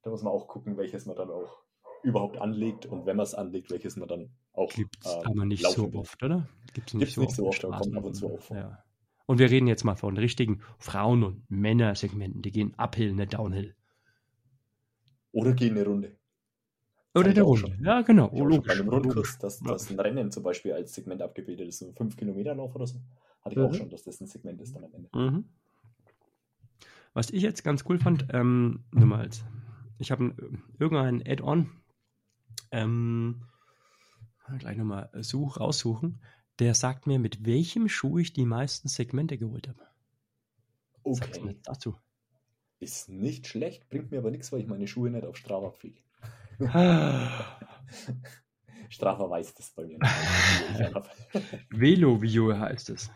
[0.00, 1.62] da muss man auch gucken, welches man dann auch
[2.02, 5.44] überhaupt anlegt und wenn man es anlegt, welches man dann auch Gibt es ähm, aber
[5.44, 6.00] nicht so will.
[6.00, 6.48] oft, oder?
[6.74, 8.56] Gibt es nicht so nicht so oft, aber kommt ab und zu auch vor.
[8.56, 8.84] Ja.
[9.26, 12.40] Und wir reden jetzt mal von richtigen Frauen- und Männersegmenten.
[12.42, 13.74] Die gehen uphill, nicht downhill.
[15.32, 16.16] Oder gehen eine Runde.
[17.14, 17.60] Oder auch Runde.
[17.72, 17.84] schon.
[17.84, 18.28] Ja, genau.
[18.32, 18.72] Oh, schon bei logisch.
[18.72, 19.06] einem logisch.
[19.06, 22.86] Rundkurs, dass, dass ein Rennen zum Beispiel als Segment abgebildet ist, so ein 5-Kilometer-Lauf oder
[22.86, 23.00] so.
[23.42, 23.64] Hatte ich Mhm.
[23.64, 25.08] auch schon, dass das ein Segment ist dann am Ende.
[25.14, 25.44] Mhm.
[27.14, 29.44] Was ich jetzt ganz cool fand, ähm, nur mal als,
[29.98, 30.34] ich habe
[30.78, 31.70] irgendein Add-on,
[32.70, 33.42] ähm,
[34.58, 36.20] gleich nochmal such, raussuchen,
[36.58, 39.86] der sagt mir, mit welchem Schuh ich die meisten Segmente geholt habe.
[41.02, 41.56] Okay.
[41.64, 41.96] dazu?
[42.80, 46.00] Ist nicht schlecht, bringt mir aber nichts, weil ich meine Schuhe nicht auf Strava pflege.
[48.88, 49.98] Strava weiß das bei mir.
[51.70, 53.10] Velovio heißt es.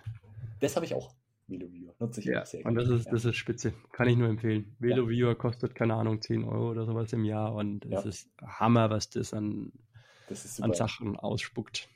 [0.60, 1.14] das habe ich auch.
[1.46, 1.94] Velovio.
[1.98, 3.00] Nutze ich Ja, sehr und das gerne.
[3.00, 3.72] ist, das ist spitze.
[3.92, 4.74] Kann ich nur empfehlen.
[4.78, 7.98] Velovio kostet, keine Ahnung, 10 Euro oder sowas im Jahr und Ja.
[7.98, 9.72] es ist Hammer, was das an,
[10.28, 10.72] das an.
[10.74, 11.88] Sachen ausspuckt.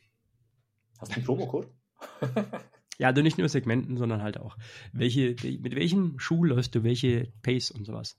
[0.99, 1.69] Hast du einen Promocode?
[2.99, 4.57] Ja, also nicht nur Segmenten, sondern halt auch,
[4.95, 8.19] welche, wel- mit welchem Schuh läufst du, welche Pace und sowas.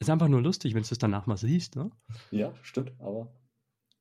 [0.00, 1.88] Ist einfach nur lustig, wenn du es danach mal siehst, ne?
[2.32, 3.32] ja, stimmt, aber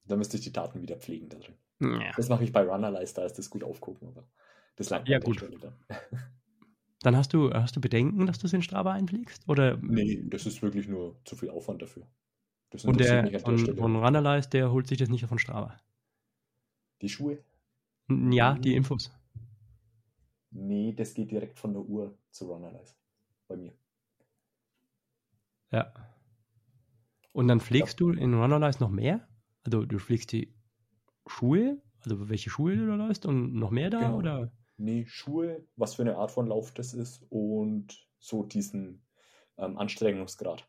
[0.06, 1.54] da müsste ich die Daten wieder pflegen da drin.
[2.02, 2.12] Ja.
[2.18, 4.28] Das mache ich bei Runnerlize, da ist das gut aufgucken, aber
[4.76, 5.38] das langt Ja, gut.
[5.38, 5.76] Stelle dann.
[7.02, 9.48] Dann hast du, hast du Bedenken, dass du es in Strava einpflegst?
[9.50, 12.08] Oder Nee, das ist wirklich nur zu viel Aufwand dafür.
[12.70, 15.40] Das und der mich an der von, von Runnerlize, der holt sich das nicht von
[15.40, 15.78] Strava?
[17.02, 17.40] Die Schuhe?
[18.08, 19.12] Ja, die Infos.
[20.52, 22.96] Nee, das geht direkt von der Uhr zu Runnerlize.
[23.48, 23.74] Bei mir.
[25.72, 25.94] Ja.
[27.32, 29.28] Und dann pflegst du in Runnerlize noch mehr?
[29.64, 30.54] Also du pflegst die
[31.26, 34.00] Schuhe, also welche Schuhe du da läufst und noch mehr da?
[34.00, 34.18] Genau.
[34.18, 34.52] Oder?
[34.82, 39.06] Nee, Schuhe, was für eine Art von Lauf das ist und so diesen
[39.58, 40.68] ähm, Anstrengungsgrad,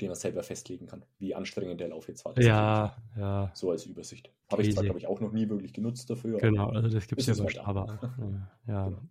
[0.00, 1.04] den man selber festlegen kann.
[1.18, 2.38] Wie anstrengend der Lauf jetzt war.
[2.40, 4.32] Ja, ja, So als Übersicht.
[4.50, 6.38] Habe ich zwar, glaube ich, auch noch nie wirklich genutzt dafür.
[6.38, 6.68] genau.
[6.68, 7.50] aber Also das gibt es ja bei da.
[7.50, 8.02] Strava auch.
[8.02, 8.50] Ja.
[8.66, 8.84] ja.
[8.88, 9.02] Genau.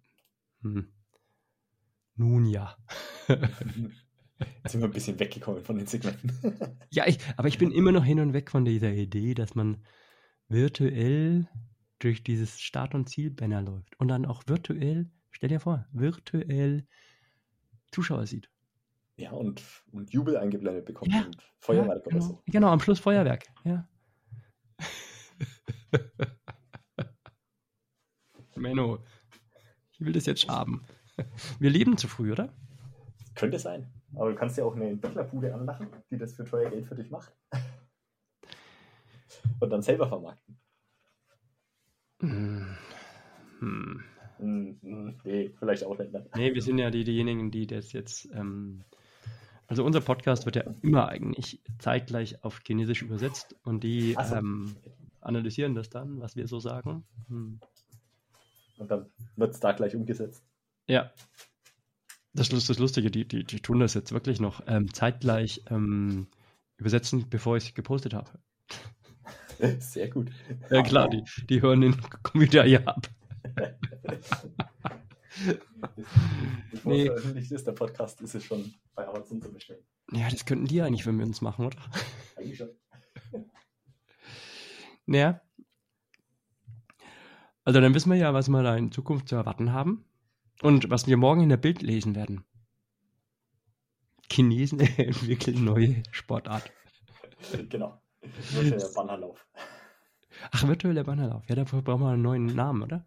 [0.61, 0.91] Hm.
[2.15, 2.77] Nun ja.
[3.27, 6.31] Jetzt sind wir ein bisschen weggekommen von den Segmenten.
[6.89, 9.83] Ja, ich, aber ich bin immer noch hin und weg von dieser Idee, dass man
[10.47, 11.47] virtuell
[12.05, 16.87] durch dieses Start- und Zielbanner läuft und dann auch virtuell, stell dir vor, virtuell
[17.91, 18.49] Zuschauer sieht.
[19.17, 22.21] ja, und, und Jubel eingeblendet bekommt Ja, und Feuerwerk ja, oder genau.
[22.21, 22.43] so.
[22.45, 23.87] Genau, am Schluss Feuerwerk, ja.
[28.55, 28.99] Menno,
[29.93, 30.83] ich will das jetzt haben.
[31.59, 32.53] Wir leben zu früh, oder?
[33.35, 33.87] Könnte sein.
[34.15, 37.09] Aber du kannst ja auch eine Entwicklerbude anmachen, die das für teuer Geld für dich
[37.09, 37.33] macht.
[39.59, 40.57] Und dann selber vermarkten.
[42.29, 42.65] Hm.
[43.59, 44.03] Hm.
[44.37, 46.11] Hm, nee, vielleicht auch nicht.
[46.11, 46.25] Ne?
[46.35, 48.27] Nee, wir sind ja die, diejenigen, die das jetzt.
[48.33, 48.83] Ähm,
[49.67, 54.35] also unser Podcast wird ja immer eigentlich zeitgleich auf Chinesisch übersetzt und die so.
[54.35, 54.75] ähm,
[55.21, 57.03] analysieren das dann, was wir so sagen.
[57.29, 57.59] Hm.
[58.77, 59.05] Und dann
[59.37, 60.43] wird es da gleich umgesetzt.
[60.87, 61.11] Ja.
[62.33, 66.27] Das ist das Lustige, die, die, die tun das jetzt wirklich noch ähm, zeitgleich ähm,
[66.77, 68.29] übersetzen, bevor ich es gepostet habe.
[69.79, 70.31] Sehr gut.
[70.69, 73.07] Ja klar, die, die hören den Computer ja ab.
[76.71, 77.05] Bevor Nee.
[77.07, 79.83] veröffentlicht ist, der Podcast ist es schon bei Amazon zu bestellen.
[80.11, 81.77] Ja, das könnten die eigentlich für uns machen, oder?
[82.37, 82.69] Eigentlich schon.
[85.05, 85.41] Naja.
[87.63, 90.05] Also dann wissen wir ja, was wir da in Zukunft zu erwarten haben
[90.61, 92.45] und was wir morgen in der Bild lesen werden.
[94.31, 96.71] Chinesen entwickeln neue Sportart.
[97.69, 98.01] Genau.
[98.53, 99.47] Der Bannerlauf.
[100.51, 101.47] Ach, virtueller Bannerlauf.
[101.47, 103.05] Ja, dafür brauchen wir einen neuen Namen, oder?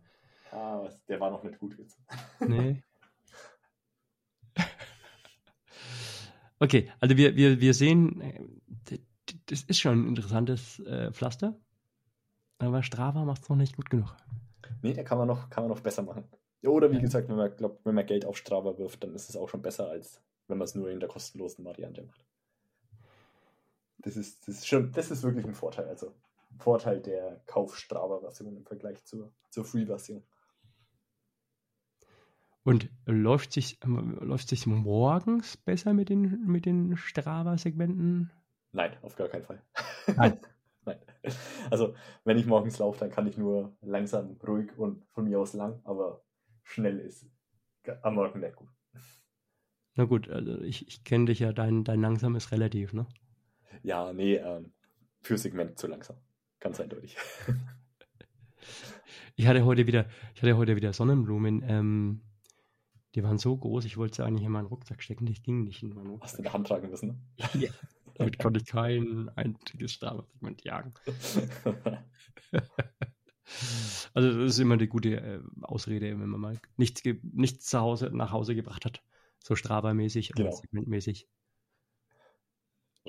[0.50, 1.98] Ah, der war noch nicht gut jetzt.
[2.46, 2.82] Nee.
[6.60, 8.98] Okay, also wir, wir, wir sehen, äh,
[9.46, 11.54] das ist schon ein interessantes äh, Pflaster,
[12.58, 14.16] aber Strava macht es noch nicht gut genug.
[14.82, 16.24] Nee, da kann man noch, kann man noch besser machen.
[16.62, 17.00] Oder wie Ja.
[17.02, 19.62] gesagt, wenn man, glaub, wenn man Geld auf Strava wirft, dann ist es auch schon
[19.62, 22.24] besser als wenn man es nur in der kostenlosen Variante macht.
[23.98, 25.88] Das ist, das ist schon, das ist wirklich ein Vorteil.
[25.88, 26.14] Also
[26.50, 30.22] ein Vorteil der Kauf-Strava-Version im Vergleich zur, zur Free-Version.
[32.64, 38.30] Und läuft sich, läuft sich morgens besser mit den, mit den Strava-Segmenten?
[38.72, 39.62] Nein, auf gar keinen Fall.
[40.16, 40.38] Nein.
[40.84, 40.98] Nein.
[41.70, 41.94] Also,
[42.24, 45.80] wenn ich morgens laufe, dann kann ich nur langsam, ruhig und von mir aus lang,
[45.84, 46.22] aber
[46.62, 47.26] schnell ist
[48.02, 48.68] am Morgen nicht gut.
[49.94, 53.06] Na gut, also ich, ich kenne dich ja, dein, dein langsam ist relativ, ne?
[53.82, 54.72] Ja, nee, ähm,
[55.22, 56.16] für Segment zu langsam.
[56.60, 57.16] Ganz eindeutig.
[59.36, 62.20] ich hatte heute wieder, ich hatte heute wieder Sonnenblumen, ähm,
[63.14, 65.82] die waren so groß, ich wollte sie eigentlich in meinen Rucksack stecken, die gingen nicht
[65.82, 66.24] in meinen Rucksack.
[66.24, 67.18] Hast du in der Hand tragen müssen, ne?
[67.54, 67.70] ja.
[68.14, 70.92] Damit konnte ich kein einziges Strava-Segment jagen.
[74.12, 78.10] also das ist immer die gute äh, Ausrede, wenn man mal nichts, nichts zu Hause,
[78.12, 79.02] nach Hause gebracht hat.
[79.38, 80.48] So Strava-mäßig Genau.
[80.48, 81.28] oder segmentmäßig.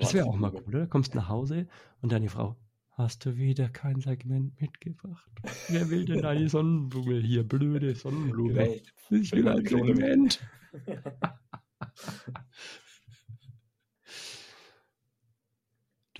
[0.00, 0.86] Das wäre auch mal cool, oder?
[0.86, 1.68] Kommst nach Hause
[2.00, 2.56] und deine Frau,
[2.92, 5.30] hast du wieder kein Segment mitgebracht?
[5.68, 7.46] Wer will denn deine Sonnenblume hier?
[7.46, 8.80] Blöde Sonnenblume.
[9.08, 9.22] Genau.
[9.22, 10.40] Ich will ein Segment.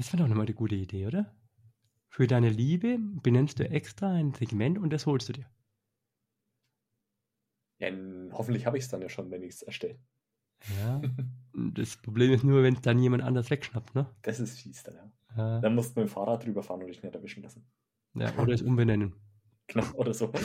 [0.01, 1.31] Das wäre doch nochmal eine gute Idee, oder?
[2.09, 5.47] Für deine Liebe benennst du extra ein Segment und das holst du dir.
[7.81, 7.91] Ja,
[8.33, 9.99] hoffentlich habe ich es dann ja schon, wenn ich es erstelle.
[10.79, 11.03] Ja.
[11.55, 14.07] Das Problem ist nur, wenn es dann jemand anders wegschnappt, ne?
[14.23, 15.11] Das ist fies dann, ja.
[15.37, 15.61] Ja.
[15.61, 17.65] Dann musst du mit dem Fahrrad drüber fahren und dich nicht erwischen lassen.
[18.15, 19.15] ja oder es umbenennen.
[19.69, 20.33] Genau, oder so.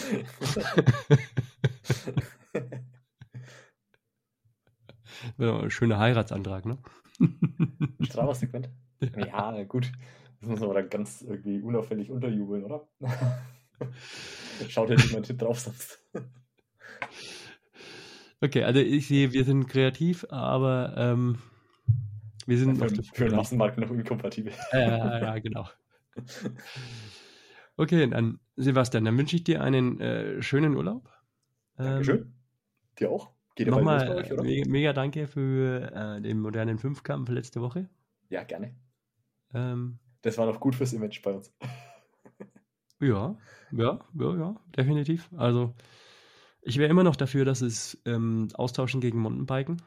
[5.37, 6.77] Ein schöner Heiratsantrag, ne?
[8.01, 8.69] Strava-Segment?
[9.17, 9.91] Ja, gut.
[10.39, 12.87] Das muss man aber dann ganz irgendwie unauffällig unterjubeln, oder?
[14.69, 15.99] Schaut ja niemand drauf sonst.
[18.41, 21.37] Okay, also ich sehe, wir sind kreativ, aber ähm,
[22.45, 23.35] wir sind Für, für den.
[23.35, 24.53] Massenmarkt noch inkompatibel.
[24.71, 25.67] Ja, ja, ja, genau.
[27.77, 31.09] Okay, dann Sebastian, dann wünsche ich dir einen äh, schönen Urlaub.
[31.77, 32.33] Ähm, Dankeschön.
[32.99, 33.31] Dir auch?
[33.55, 34.43] Geht Nochmal euch, oder?
[34.43, 37.89] mega, mega danke für äh, den modernen Fünfkampf letzte Woche.
[38.29, 38.75] Ja, gerne.
[39.53, 41.53] Ähm, Das war noch gut fürs Image bei uns.
[42.99, 43.37] ja,
[43.71, 45.29] ja, ja, ja, definitiv.
[45.35, 45.73] Also
[46.65, 49.81] ich wäre immer noch dafür, dass es ähm, austauschen gegen Mountainbiken.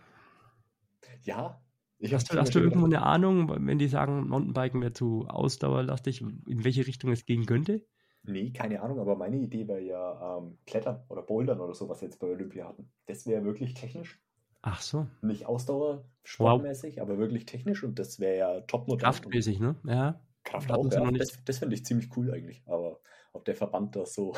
[1.22, 1.60] Ja.
[1.98, 6.20] Ich Hast du, hast du irgendwo eine Ahnung, wenn die sagen, Mountainbiken wäre zu ausdauerlastig,
[6.22, 7.84] in welche Richtung es gehen könnte?
[8.22, 12.00] Nee, keine Ahnung, aber meine Idee wäre ja ähm, Klettern oder Bouldern oder so, was
[12.00, 12.92] wir jetzt bei Olympia hatten.
[13.06, 14.22] Das wäre wirklich technisch.
[14.62, 19.00] Ach so, Nicht Ausdauer, sportmäßig, aber wirklich technisch und das wäre ja topmodern.
[19.00, 19.76] kraftmäßig, ne?
[19.84, 20.20] Ja.
[20.44, 21.00] Kraft auch, ja.
[21.00, 21.22] noch nicht.
[21.22, 22.62] Das, das finde ich ziemlich cool eigentlich.
[22.66, 23.00] Aber
[23.32, 24.34] ob der Verband das so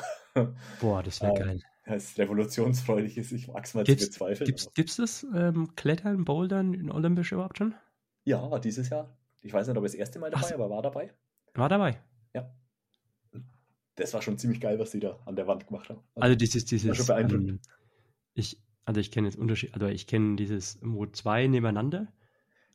[0.81, 1.61] Boah, das wäre Ähm, geil.
[1.83, 4.51] Als revolutionsfreudig ist, ich mag es mal Gibt's- zu bezweifeln.
[4.53, 7.75] Aber- gibt's das ähm, Klettern, Bouldern in Olympisch überhaupt schon?
[8.25, 9.17] Ja, war dieses Jahr.
[9.41, 11.13] Ich weiß nicht, ob er das erste Mal dabei, Ach aber war dabei.
[11.55, 12.01] War dabei.
[13.97, 16.01] Das war schon ziemlich geil, was die da an der Wand gemacht haben.
[16.15, 17.51] Also dieses, dieses, schon beeindruckend.
[17.51, 17.61] ähm,
[18.35, 22.07] ich, also ich kenne jetzt Unterschied, also ich kenne dieses, wo zwei nebeneinander,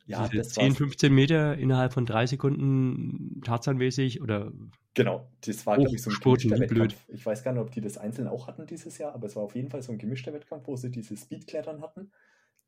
[0.05, 4.51] ja, diese das 10, war 15 Meter innerhalb von drei Sekunden tarzanmäßig oder
[4.95, 6.91] Genau, das war, glaube ich, so ein gemischter wie blöd.
[6.91, 7.09] Wettkampf.
[7.09, 9.43] Ich weiß gar nicht, ob die das einzeln auch hatten dieses Jahr, aber es war
[9.43, 12.11] auf jeden Fall so ein gemischter Wettkampf, wo sie diese Speedklettern hatten.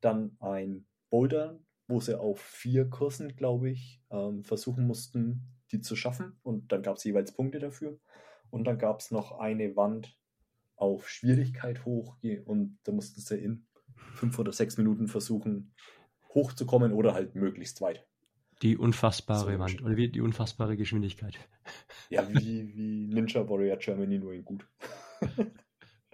[0.02, 5.96] Dann ein Bouldern, wo sie auf vier Kursen, glaube ich, ähm, versuchen mussten, die zu
[5.96, 6.38] schaffen.
[6.44, 7.98] Und dann gab es jeweils Punkte dafür.
[8.50, 10.18] Und dann gab es noch eine Wand
[10.76, 13.66] auf Schwierigkeit hoch und da mussten sie in
[13.96, 15.74] fünf oder sechs Minuten versuchen,
[16.38, 18.06] hochzukommen oder halt möglichst weit.
[18.62, 21.38] die unfassbare So, Wand oder wie die unfassbare Geschwindigkeit.
[22.10, 24.68] Ja, wie, wie Ninja Warrior Germany, nur in gut.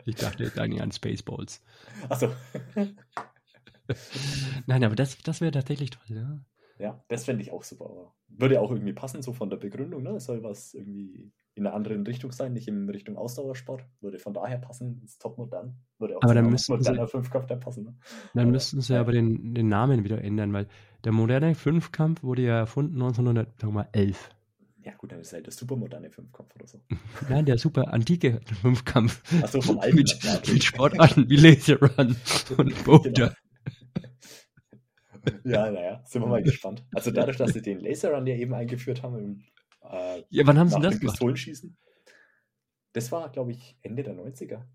[0.06, 1.64] Ich dachte jetzt eigentlich an Spaceballs.
[2.10, 2.34] Achso.
[4.66, 6.40] Nein, aber das, das wäre tatsächlich toll, ja.
[6.80, 8.14] Ja, das fände ich auch super.
[8.28, 10.04] Würde auch irgendwie passen, so von der Begründung.
[10.04, 10.12] Ne?
[10.12, 13.86] Es soll was irgendwie in einer anderen Richtung sein, nicht in Richtung Ausdauersport.
[14.02, 15.76] Würde von daher passen, ist top modern.
[16.00, 17.84] Würde auch Aber dann müssten sie- moderner Fünfkampf dann passen.
[17.86, 17.96] Ne?
[18.34, 19.00] Dann Aber, müssten sie ja.
[19.02, 20.68] aber den, den Namen wieder ändern, weil
[21.04, 24.30] der moderne Fünfkampf wurde ja erfunden 1911.
[24.86, 26.82] Ja, gut, dann ist halt der supermoderne Fünfkampf oder so.
[27.30, 29.22] Nein, der super antike Fünfkampf.
[29.42, 29.96] Achso, vom alten.
[29.96, 30.54] mit, ja, okay.
[30.54, 32.16] mit Sportarten wie Laser Run
[32.58, 33.34] und Boulder.
[35.46, 36.84] Ja, naja, sind wir mal gespannt.
[36.94, 39.44] Also dadurch, dass sie den Laser Run ja eben eingeführt haben, im,
[39.84, 41.14] äh, Ja, wann haben sie das dem gemacht?
[41.16, 41.78] Pistolenschießen,
[42.94, 44.66] das war, glaube ich, Ende der 90er.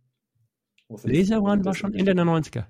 [0.88, 2.30] wo sie das- Laser Run war schon Ende der haben.
[2.42, 2.66] 90er.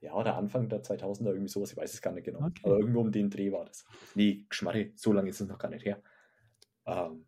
[0.00, 2.40] Ja, oder Anfang der 2000er, irgendwie sowas, ich weiß es gar nicht genau.
[2.46, 2.60] Okay.
[2.64, 3.84] Aber irgendwo um den Dreh war das.
[4.14, 6.00] Nee, Geschmarre, so lange ist es noch gar nicht her.
[6.86, 7.26] Ähm,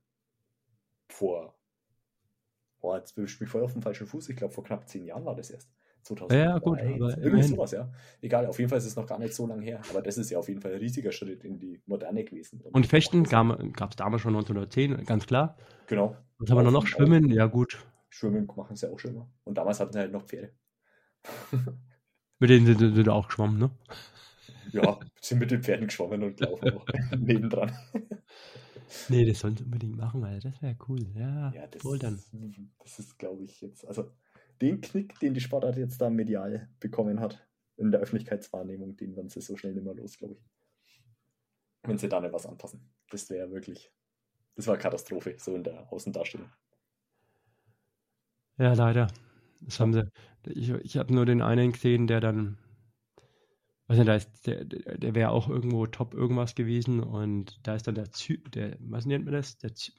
[1.08, 1.58] vor,
[2.80, 5.24] boah, jetzt erwischt mich voll auf den falschen Fuß, ich glaube vor knapp zehn Jahren
[5.24, 5.68] war das erst.
[6.02, 6.36] 2002.
[6.36, 7.90] Ja, gut, aber irgendwie sowas, ja.
[8.20, 9.80] Egal, auf jeden Fall ist es noch gar nicht so lange her.
[9.90, 12.60] Aber das ist ja auf jeden Fall ein riesiger Schritt in die Moderne gewesen.
[12.72, 15.56] Und Fechten gab es damals schon 1910, ganz klar.
[15.86, 16.16] Genau.
[16.38, 16.72] Was haben wir noch?
[16.72, 16.86] noch?
[16.86, 17.84] Schwimmen, ja gut.
[18.08, 19.30] Schwimmen machen sie ja auch schon immer.
[19.44, 20.52] Und damals hatten sie halt noch Pferde.
[22.38, 23.70] mit denen sind sie auch geschwommen, ne?
[24.72, 26.86] Ja, sind mit den Pferden geschwommen und laufen auch
[27.18, 27.72] nebendran.
[29.08, 30.50] Nee, das sollen sie unbedingt machen, Alter.
[30.50, 31.06] Das wäre cool.
[31.14, 32.20] Ja, Ja, das, wohl dann.
[32.78, 34.10] das ist, glaube ich, jetzt, also
[34.60, 37.46] den Knick, den die Sportart jetzt da medial bekommen hat,
[37.76, 40.40] in der Öffentlichkeitswahrnehmung, den werden sie so schnell nicht mehr los, glaube ich.
[41.82, 42.92] Wenn sie da nicht was anpassen.
[43.08, 43.90] Das wäre wirklich,
[44.54, 46.50] das war Katastrophe, so in der Außendarstellung.
[48.58, 49.08] Ja, leider.
[49.62, 50.10] Das haben sie.
[50.46, 52.58] Ich, ich habe nur den einen gesehen, der dann.
[53.86, 57.88] Weiß nicht, da ist, der, der wäre auch irgendwo top irgendwas gewesen und da ist
[57.88, 59.58] dann der Zü der, was nennt man das?
[59.58, 59.90] Der Zü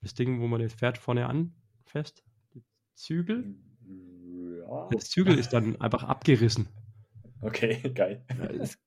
[0.00, 2.24] das Ding, wo man das Pferd vorne anfasst.
[2.54, 2.64] Die
[2.94, 3.56] Zügel?
[4.90, 6.68] Das Zügel ist dann einfach abgerissen.
[7.42, 8.22] Okay, geil.
[8.38, 8.78] Ja, Das,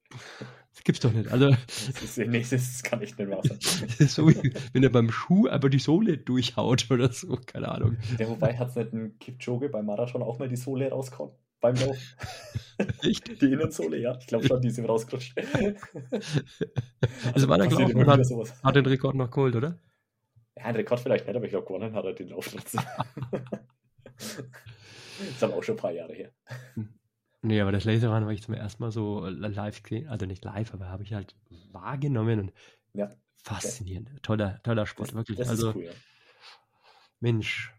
[0.74, 1.32] das gibt's doch nicht.
[1.32, 3.58] Also, Das, ist, nee, das kann echt nicht wahr sein.
[4.00, 7.98] ist so, wie wenn er beim Schuh aber die Sohle durchhaut oder so, keine Ahnung.
[8.18, 11.32] Ja, wobei hat es nicht ein Kipchoge beim Marathon auch mal die Sohle rausgehauen?
[11.60, 11.98] Beim Lauf?
[13.02, 13.42] Echt?
[13.42, 14.18] Die Innensohle, ja.
[14.20, 15.34] Ich glaube schon, die sind rausgerutscht.
[17.34, 18.54] Also war der gelaufen und hat, sowas.
[18.62, 19.80] hat den Rekord noch geholt, oder?
[20.58, 22.82] Ja, ein Rekord vielleicht nicht, aber ich glaube, gewonnen hat er den Lauf trotzdem.
[25.20, 26.32] Ist aber auch schon ein paar Jahre her.
[27.46, 30.08] Nee, aber das Laserrun habe ich zum ersten Mal so live gesehen.
[30.08, 31.36] Also nicht live, aber habe ich halt
[31.74, 32.54] wahrgenommen und
[32.94, 33.10] Ja,
[33.44, 34.24] faszinierend.
[34.24, 35.40] Toller, toller Sport, das, wirklich.
[35.40, 35.84] das also, ist cool.
[35.84, 35.92] Ja.
[37.20, 37.74] Mensch.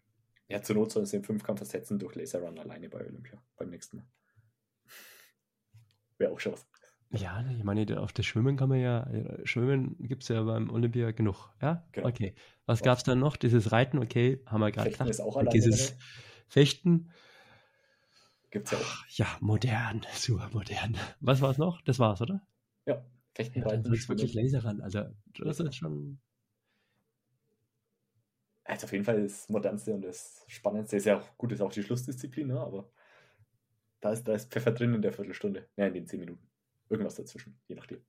[0.48, 3.96] ja, zur Not sollen sie den Fünfkampf ersetzen durch Laserrun alleine bei Olympia beim nächsten
[3.96, 4.06] Mal.
[6.18, 6.66] Wäre auch schon was.
[7.10, 10.68] Ja, ich meine, auf das Schwimmen kann man ja, äh, Schwimmen gibt es ja beim
[10.68, 11.48] Olympia genug.
[11.62, 12.08] Ja, Genau.
[12.08, 12.34] okay.
[12.66, 13.36] Was gab es dann noch?
[13.36, 15.08] Dieses Reiten, okay, haben wir gerade gesagt.
[15.08, 15.96] ist auch alleine Dieses.
[16.54, 17.10] Fechten,
[18.50, 19.04] Gibt es ja auch.
[19.08, 20.96] ja, modern, super modern.
[21.20, 21.82] Was war es noch?
[21.82, 22.46] Das war's, oder?
[22.86, 24.46] Ja, Fechten, Ja, Reiten, soll es wirklich Schwimmen.
[24.52, 24.80] Laserrun.
[24.80, 25.04] Also,
[25.38, 26.20] das ist schon.
[28.64, 31.72] Also auf jeden Fall das Modernste und das Spannendste ist ja auch gut, ist auch
[31.72, 32.60] die Schlussdisziplin, ne?
[32.60, 32.88] aber
[34.00, 35.68] da ist, da ist Pfeffer drin in der Viertelstunde.
[35.76, 36.46] Ja, in den zehn Minuten.
[36.88, 38.04] Irgendwas dazwischen, je nachdem.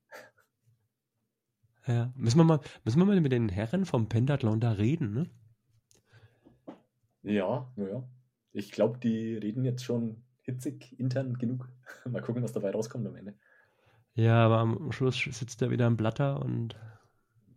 [1.86, 5.30] Ja, müssen wir mal, müssen wir mal mit den Herren vom Pentathlon da reden, ne?
[7.22, 8.08] Ja, naja.
[8.56, 11.68] Ich glaube, die reden jetzt schon hitzig intern genug.
[12.10, 13.34] Mal gucken, was dabei rauskommt am Ende.
[14.14, 16.74] Ja, aber am Schluss sitzt er wieder im Blatter und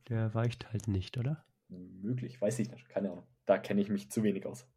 [0.09, 1.45] der weicht halt nicht, oder?
[1.69, 3.23] Möglich, weiß ich nicht, keine Ahnung.
[3.45, 4.67] Da kenne ich mich zu wenig aus.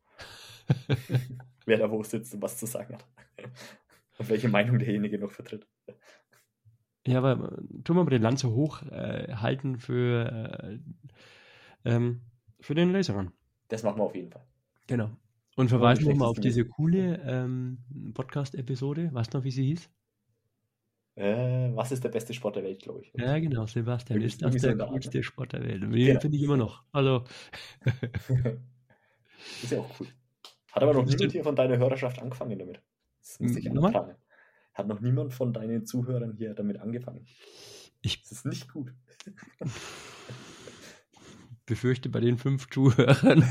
[1.67, 3.05] Wer da wo sitzt und was zu sagen hat.
[4.19, 5.67] Und welche Meinung derjenige noch vertritt.
[7.05, 10.79] Ja, aber äh, tun wir mal den Lanze hochhalten äh, halten für, äh,
[11.85, 12.21] ähm,
[12.61, 13.33] für den Laserrun.
[13.67, 14.47] Das machen wir auf jeden Fall.
[14.87, 15.11] Genau.
[15.57, 17.79] Und verweisen nochmal schlecht auf diese coole ähm,
[18.15, 19.11] Podcast-Episode.
[19.13, 19.91] Weißt du noch, wie sie hieß?
[21.15, 23.13] Äh, was ist der beste Sport der Welt, glaube ich.
[23.15, 24.19] Ja, genau, Sebastian.
[24.21, 25.83] Irgendwie- Ist das der Art, coolste Sport der Welt?
[25.83, 26.21] Den Genau.
[26.21, 26.83] finde ich immer noch.
[26.91, 27.25] Also,
[29.63, 30.07] ist ja auch cool.
[30.73, 32.81] Hat aber noch niemand hier von deiner Hörerschaft angefangen damit.
[33.21, 34.17] Das muss ich anfangen.
[34.73, 37.27] Hat noch niemand von deinen Zuhörern hier damit angefangen.
[38.01, 38.95] ich Das ist nicht gut.
[41.67, 43.45] befürchte bei den fünf Zuhörern.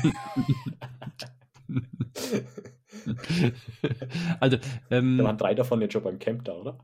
[4.40, 4.58] also,
[4.90, 6.78] ähm, Da waren drei davon jetzt schon beim Camp da, oder?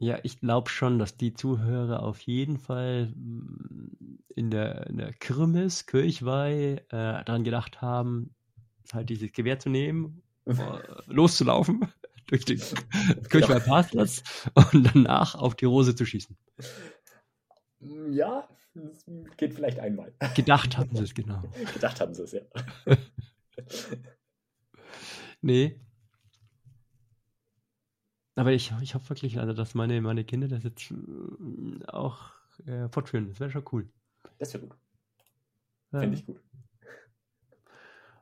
[0.00, 5.12] Ja, ich glaube schon, dass die Zuhörer auf jeden Fall mm, in der, in der
[5.12, 8.32] Kirmes, Kirchweih, äh, daran gedacht haben,
[8.92, 10.22] halt dieses Gewehr zu nehmen,
[11.06, 11.92] loszulaufen
[12.28, 12.60] durch den
[13.28, 14.22] Kirchweih Parkplatz
[14.54, 16.36] und danach auf die Rose zu schießen.
[18.10, 18.48] Ja,
[18.84, 19.04] das
[19.36, 20.12] geht vielleicht einmal.
[20.34, 21.42] Gedacht haben sie es genau.
[21.74, 22.42] Gedacht haben sie es, ja.
[25.40, 25.80] Nee.
[28.34, 32.30] Aber ich, ich hoffe wirklich, also, dass meine, meine Kinder das jetzt äh, auch
[32.66, 33.28] äh, fortführen.
[33.28, 33.88] Das wäre schon cool.
[34.38, 34.76] Das wäre gut.
[35.92, 36.00] Ja.
[36.00, 36.40] Finde ich gut.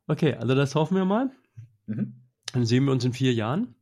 [0.06, 1.30] Okay, also das hoffen wir mal.
[1.86, 2.14] Mhm.
[2.52, 3.74] Dann sehen wir uns in vier Jahren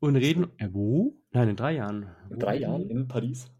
[0.00, 0.50] und reden.
[0.58, 1.16] Äh, wo?
[1.30, 2.08] Nein, in drei Jahren.
[2.28, 3.50] In drei Jahren in Paris.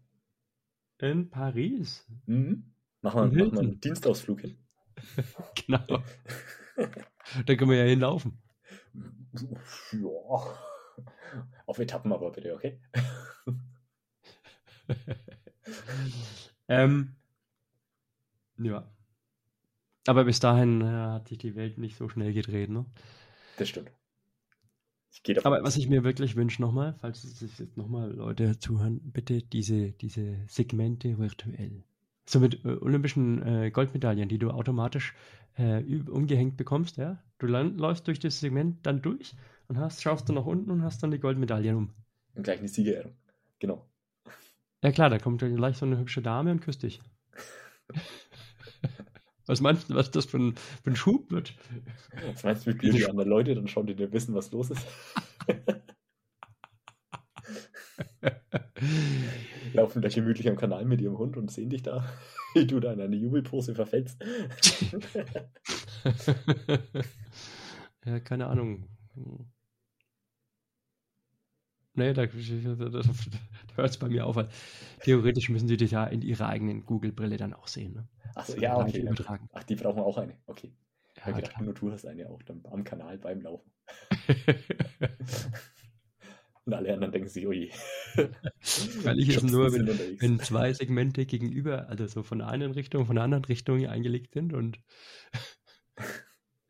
[1.03, 2.05] In Paris.
[2.27, 2.71] Mhm.
[3.01, 4.57] Machen wir, machen wir einen Dienstausflug hin.
[5.67, 6.01] Genau.
[7.45, 8.41] da können wir ja hinlaufen.
[9.91, 10.57] Ja.
[11.65, 12.79] Auf Etappen aber bitte, okay?
[16.69, 17.15] Ähm,
[18.57, 18.89] ja.
[20.07, 22.85] Aber bis dahin äh, hat sich die Welt nicht so schnell gedreht, ne?
[23.57, 23.91] Das stimmt.
[25.13, 28.11] Ich gehe davon Aber was ich mir wirklich wünsche nochmal, falls es sich jetzt nochmal
[28.11, 31.83] Leute zuhören, bitte diese, diese Segmente virtuell.
[32.25, 35.13] So mit äh, olympischen äh, Goldmedaillen, die du automatisch
[35.55, 37.21] äh, umgehängt bekommst, ja?
[37.37, 39.35] Du läufst durch das Segment dann durch
[39.67, 41.93] und hast, schaust du nach unten und hast dann die Goldmedaille um.
[42.33, 43.13] Und gleich eine Siegerehrung.
[43.59, 43.85] Genau.
[44.81, 47.01] Ja klar, da kommt dann gleich so eine hübsche Dame und küsst dich.
[49.45, 51.53] was meinst du, was das für ein, für ein Schub wird?
[52.33, 54.85] Was meinst du, wie die anderen Leute dann schauen, die dir wissen, was los ist?
[59.73, 62.05] Laufen da gemütlich am Kanal mit ihrem Hund und sehen dich da,
[62.53, 64.23] wie du da in eine Jubelpose verfällst.
[68.05, 68.87] ja, keine Ahnung.
[71.95, 73.01] Nee, da, da, da
[73.75, 74.35] hört es bei mir auf.
[74.35, 74.49] Weil
[75.01, 77.93] theoretisch müssen sie dich ja in ihrer eigenen Google-Brille dann auch sehen.
[77.93, 78.07] Ne?
[78.35, 79.01] Achso, ja, okay.
[79.01, 79.49] Übertragen.
[79.53, 80.35] Ach, die brauchen auch eine.
[80.47, 80.73] Okay.
[81.17, 83.71] Ja, ich gedacht, nur du hast eine auch dann am Kanal beim Laufen.
[86.65, 87.69] Und alle anderen denken sich, oje.
[89.03, 89.87] Weil ich es nur, wenn,
[90.21, 94.33] wenn, zwei Segmente gegenüber, also so von der einen Richtung, von der anderen Richtung eingelegt
[94.33, 94.79] sind und,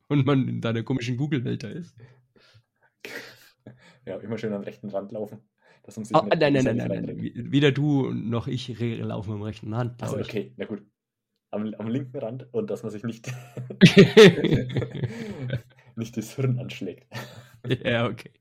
[0.07, 1.95] und man in deiner komischen Google-Welt da ist.
[4.05, 5.39] Ja, immer schön am rechten Rand laufen.
[5.83, 7.51] Dass man sich oh, nein, nein, nein, nein, nein.
[7.51, 10.01] Weder du noch ich laufen am rechten Rand.
[10.01, 10.81] Also okay, na gut.
[11.51, 13.31] Am, am linken Rand und dass man sich nicht,
[15.95, 17.05] nicht das Hirn anschlägt.
[17.83, 18.31] Ja, okay.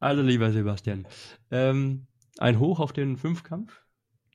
[0.00, 1.06] Also, lieber Sebastian,
[1.52, 3.82] ähm, ein Hoch auf den Fünfkampf,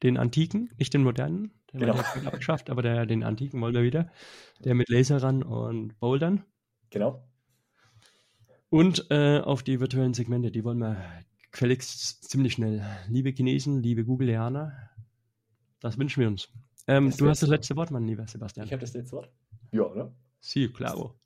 [0.01, 1.95] den antiken, nicht den modernen, den genau.
[1.95, 4.09] wir abgeschafft, aber der, den antiken wollen wir wieder.
[4.63, 6.45] Der mit Laserern und Bouldern.
[6.89, 7.27] Genau.
[8.71, 10.95] Und äh, auf die virtuellen Segmente, die wollen wir
[11.51, 12.81] gefälligst ziemlich schnell.
[13.09, 14.89] Liebe Chinesen, liebe Googleaner,
[15.81, 16.47] das wünschen wir uns.
[16.87, 18.65] Ähm, du hast das letzte Wort, mein lieber Sebastian.
[18.65, 19.29] Ich habe das letzte Wort.
[19.73, 20.15] Ja, oder?
[20.39, 21.19] Sie, claro.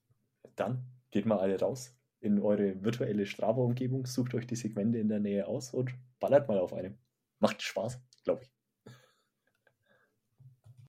[0.56, 5.20] Dann geht mal alle raus in eure virtuelle Strava-Umgebung, sucht euch die Segmente in der
[5.20, 6.98] Nähe aus und ballert mal auf einem.
[7.38, 8.55] Macht Spaß, glaube ich.